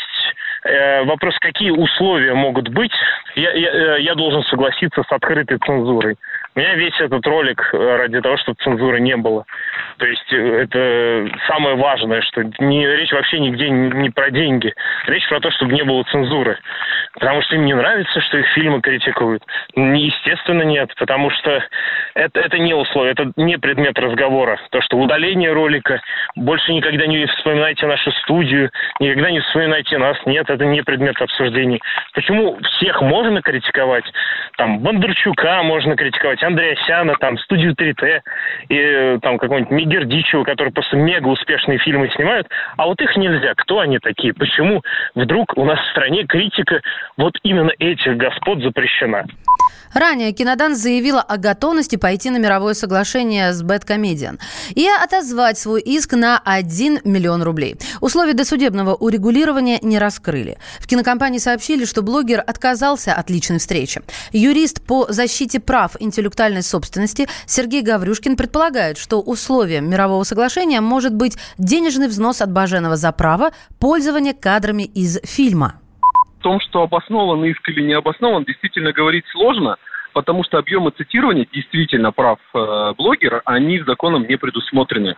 э, 0.64 1.04
вопрос, 1.04 1.36
какие 1.40 1.70
условия 1.70 2.34
могут 2.34 2.68
быть, 2.68 2.92
я, 3.34 3.52
я, 3.52 3.96
э, 3.96 4.02
я 4.02 4.14
должен 4.14 4.42
согласиться 4.44 5.02
с 5.02 5.12
открытой 5.12 5.58
цензурой. 5.58 6.16
Меня 6.54 6.74
весь 6.76 6.98
этот 7.00 7.26
ролик 7.26 7.68
э, 7.72 7.96
ради 7.96 8.20
того, 8.20 8.36
чтобы 8.36 8.56
цензуры 8.62 9.00
не 9.00 9.16
было. 9.16 9.44
То 9.98 10.06
есть 10.06 10.32
э, 10.32 10.62
это 10.62 11.28
самое 11.48 11.74
важное, 11.74 12.22
что 12.22 12.44
не, 12.60 12.86
речь 12.86 13.12
вообще 13.12 13.40
нигде 13.40 13.68
не, 13.70 13.90
не 13.90 14.10
про 14.10 14.30
деньги. 14.30 14.72
Речь 15.06 15.28
про 15.28 15.40
то, 15.40 15.50
чтобы 15.50 15.72
не 15.72 15.82
было 15.82 16.04
цензуры. 16.04 16.56
Потому 17.14 17.42
что 17.42 17.56
им 17.56 17.64
не 17.64 17.74
нравится, 17.74 18.20
что 18.20 18.38
их 18.38 18.46
фильмы 18.48 18.80
критикуют. 18.80 19.42
Естественно, 19.74 20.62
нет. 20.62 20.92
Потому 20.96 21.30
что 21.30 21.60
это, 22.14 22.40
это 22.40 22.58
не 22.58 22.74
условие, 22.74 23.12
это 23.12 23.32
не 23.36 23.58
предмет 23.58 23.98
разговора. 23.98 24.60
То, 24.70 24.80
что 24.80 24.96
удаление 24.96 25.52
ролика, 25.52 26.00
больше 26.36 26.72
никогда 26.72 27.06
не 27.06 27.26
вспоминайте 27.26 27.86
нашу 27.86 28.12
студию, 28.22 28.70
никогда 29.00 29.30
не 29.32 29.40
вспоминайте 29.40 29.98
нас. 29.98 30.16
Нет, 30.24 30.48
это 30.48 30.64
не 30.64 30.82
предмет 30.82 31.20
обсуждений. 31.20 31.82
Почему 32.12 32.58
всех 32.76 33.02
можно 33.02 33.42
критиковать? 33.42 34.04
Там 34.56 34.78
Бондарчука 34.78 35.62
можно 35.64 35.96
критиковать, 35.96 36.43
Андреасяна, 36.44 37.14
там, 37.20 37.38
студию 37.38 37.74
3Т, 37.74 38.20
и 38.68 39.18
там 39.20 39.38
какого-нибудь 39.38 39.70
Мегердичева, 39.70 40.44
который 40.44 40.72
просто 40.72 40.96
мега 40.96 41.28
успешные 41.28 41.78
фильмы 41.78 42.08
снимают, 42.10 42.48
а 42.76 42.86
вот 42.86 43.00
их 43.00 43.16
нельзя. 43.16 43.54
Кто 43.56 43.80
они 43.80 43.98
такие? 43.98 44.34
Почему 44.34 44.82
вдруг 45.14 45.56
у 45.56 45.64
нас 45.64 45.78
в 45.80 45.90
стране 45.90 46.24
критика 46.24 46.80
вот 47.16 47.34
именно 47.42 47.72
этих 47.78 48.16
господ 48.16 48.62
запрещена? 48.62 49.24
Ранее 49.92 50.32
Кинодан 50.32 50.74
заявила 50.74 51.22
о 51.22 51.36
готовности 51.36 51.96
пойти 51.96 52.30
на 52.30 52.38
мировое 52.38 52.74
соглашение 52.74 53.52
с 53.52 53.62
Бэткомедиан 53.62 54.38
и 54.74 54.86
отозвать 54.88 55.58
свой 55.58 55.80
иск 55.80 56.14
на 56.14 56.40
1 56.44 57.00
миллион 57.04 57.42
рублей. 57.42 57.76
Условия 58.00 58.34
досудебного 58.34 58.94
урегулирования 58.94 59.78
не 59.82 59.98
раскрыли. 59.98 60.58
В 60.80 60.86
кинокомпании 60.86 61.38
сообщили, 61.38 61.84
что 61.84 62.02
блогер 62.02 62.42
отказался 62.44 63.14
от 63.14 63.30
личной 63.30 63.58
встречи. 63.58 64.02
Юрист 64.32 64.82
по 64.82 65.06
защите 65.08 65.60
прав 65.60 65.96
интеллектуальной 66.00 66.62
собственности 66.62 67.28
Сергей 67.46 67.82
Гаврюшкин 67.82 68.36
предполагает, 68.36 68.98
что 68.98 69.20
условием 69.20 69.88
мирового 69.88 70.24
соглашения 70.24 70.80
может 70.80 71.14
быть 71.14 71.36
денежный 71.58 72.08
взнос 72.08 72.40
от 72.40 72.50
Баженова 72.50 72.96
за 72.96 73.12
право 73.12 73.52
пользования 73.78 74.32
кадрами 74.32 74.82
из 74.82 75.18
фильма 75.22 75.80
том, 76.44 76.60
что 76.60 76.82
обоснован 76.82 77.42
иск 77.46 77.66
или 77.70 77.80
не 77.80 77.94
обоснован, 77.94 78.44
действительно 78.44 78.92
говорить 78.92 79.24
сложно, 79.28 79.78
потому 80.12 80.44
что 80.44 80.58
объемы 80.58 80.90
цитирования 80.90 81.46
действительно 81.50 82.12
прав 82.12 82.38
э, 82.52 82.92
блогера, 82.98 83.40
они 83.46 83.80
законом 83.80 84.26
не 84.28 84.36
предусмотрены. 84.36 85.16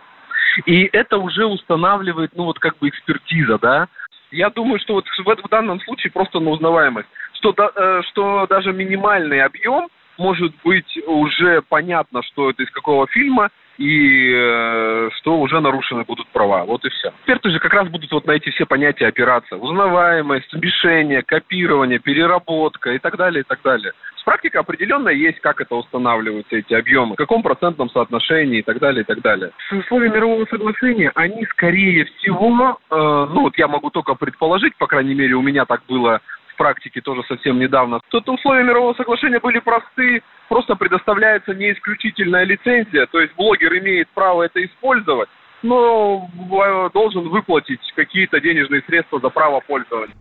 И 0.65 0.89
это 0.93 1.17
уже 1.17 1.45
устанавливает, 1.45 2.31
ну 2.33 2.45
вот 2.45 2.59
как 2.59 2.77
бы 2.79 2.87
экспертиза, 2.87 3.59
да. 3.59 3.87
Я 4.31 4.49
думаю, 4.49 4.79
что 4.79 4.93
вот 4.93 5.05
в, 5.05 5.43
в 5.43 5.49
данном 5.49 5.81
случае 5.81 6.11
просто 6.11 6.39
на 6.39 6.49
узнаваемость, 6.51 7.09
что, 7.33 7.51
да, 7.51 7.71
э, 7.75 8.01
что 8.09 8.47
даже 8.49 8.71
минимальный 8.71 9.41
объем 9.41 9.89
может 10.17 10.53
быть 10.63 10.97
уже 11.07 11.61
понятно, 11.61 12.23
что 12.23 12.49
это 12.49 12.63
из 12.63 12.71
какого 12.71 13.05
фильма, 13.07 13.49
и 13.77 14.33
э, 14.33 15.09
что 15.17 15.39
уже 15.39 15.59
нарушены 15.59 16.03
будут 16.03 16.27
права. 16.29 16.65
Вот 16.65 16.83
и 16.85 16.89
все. 16.89 17.09
Эксперты 17.09 17.51
же 17.51 17.59
как 17.59 17.73
раз 17.73 17.87
будут 17.89 18.11
вот 18.11 18.25
на 18.25 18.31
эти 18.31 18.49
все 18.49 18.65
понятия 18.65 19.07
опираться. 19.07 19.57
Узнаваемость, 19.57 20.49
смешение, 20.49 21.21
копирование, 21.21 21.99
переработка 21.99 22.91
и 22.91 22.99
так 22.99 23.17
далее, 23.17 23.41
и 23.41 23.43
так 23.43 23.59
далее. 23.63 23.93
С 24.17 24.23
практикой 24.23 24.61
определенно 24.61 25.09
есть, 25.09 25.39
как 25.39 25.61
это 25.61 25.75
устанавливаются, 25.75 26.57
эти 26.57 26.73
объемы, 26.73 27.13
в 27.13 27.17
каком 27.17 27.43
процентном 27.43 27.89
соотношении 27.89 28.59
и 28.59 28.63
так 28.63 28.79
далее, 28.79 29.03
и 29.03 29.05
так 29.05 29.21
далее. 29.21 29.51
Условия 29.71 30.09
мирового 30.09 30.45
соглашения, 30.45 31.11
они 31.15 31.45
скорее 31.45 32.05
всего, 32.05 32.79
э, 32.89 32.95
ну 32.95 33.41
вот 33.41 33.57
я 33.57 33.67
могу 33.67 33.89
только 33.89 34.15
предположить, 34.15 34.75
по 34.77 34.87
крайней 34.87 35.13
мере 35.13 35.35
у 35.35 35.41
меня 35.41 35.65
так 35.65 35.81
было 35.87 36.21
практике 36.57 37.01
тоже 37.01 37.23
совсем 37.27 37.59
недавно. 37.59 38.01
Тут 38.09 38.27
условия 38.27 38.63
мирового 38.63 38.93
соглашения 38.95 39.39
были 39.39 39.59
просты, 39.59 40.21
просто 40.49 40.75
предоставляется 40.75 41.53
не 41.53 41.71
исключительная 41.71 42.43
лицензия, 42.43 43.05
то 43.05 43.21
есть 43.21 43.33
блогер 43.35 43.77
имеет 43.77 44.09
право 44.09 44.43
это 44.43 44.63
использовать, 44.65 45.29
но 45.63 46.29
э, 46.35 46.89
должен 46.93 47.29
выплатить 47.29 47.81
какие-то 47.95 48.39
денежные 48.41 48.81
средства 48.87 49.19
за 49.19 49.29
право 49.29 49.61
пользования. 49.61 50.15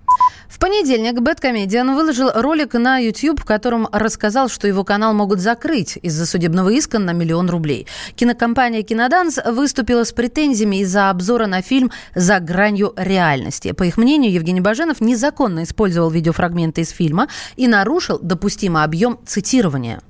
В 0.49 0.59
понедельник 0.59 1.21
Бэткомедиан 1.21 1.95
выложил 1.95 2.31
ролик 2.35 2.75
на 2.75 2.99
YouTube, 2.99 3.41
в 3.41 3.45
котором 3.45 3.89
рассказал, 3.93 4.49
что 4.49 4.69
его 4.69 4.85
канал 4.85 5.13
могут 5.13 5.41
закрыть 5.41 5.99
из-за 6.03 6.27
судебного 6.27 6.71
иска 6.71 6.99
на 6.99 7.13
миллион 7.13 7.51
рублей. 7.51 7.87
Кинокомпания 8.15 8.83
«Киноданс» 8.83 9.39
выступила 9.45 10.05
с 10.05 10.13
претензиями 10.13 10.77
из-за 10.77 11.11
обзора 11.11 11.47
на 11.47 11.63
фильм 11.63 11.91
«За 12.15 12.39
гранью 12.41 12.93
реальности». 12.97 13.73
По 13.73 13.83
их 13.85 13.97
мнению, 13.97 14.33
Евгений 14.33 14.61
Баженов 14.61 15.01
незаконно 15.01 15.65
использовал 15.65 16.11
видеофрагменты 16.11 16.83
из 16.83 16.91
фильма 16.91 17.29
и 17.57 17.67
нарушил 17.67 18.19
допустимый 18.21 18.85
объем 18.85 19.19
цитирования. 19.27 20.01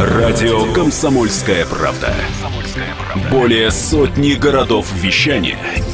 Радио 0.00 0.72
«Комсомольская 0.74 1.64
правда». 1.66 2.14
Более 3.30 3.70
сотни 3.70 4.34
городов 4.34 4.92
вещания– 5.00 5.58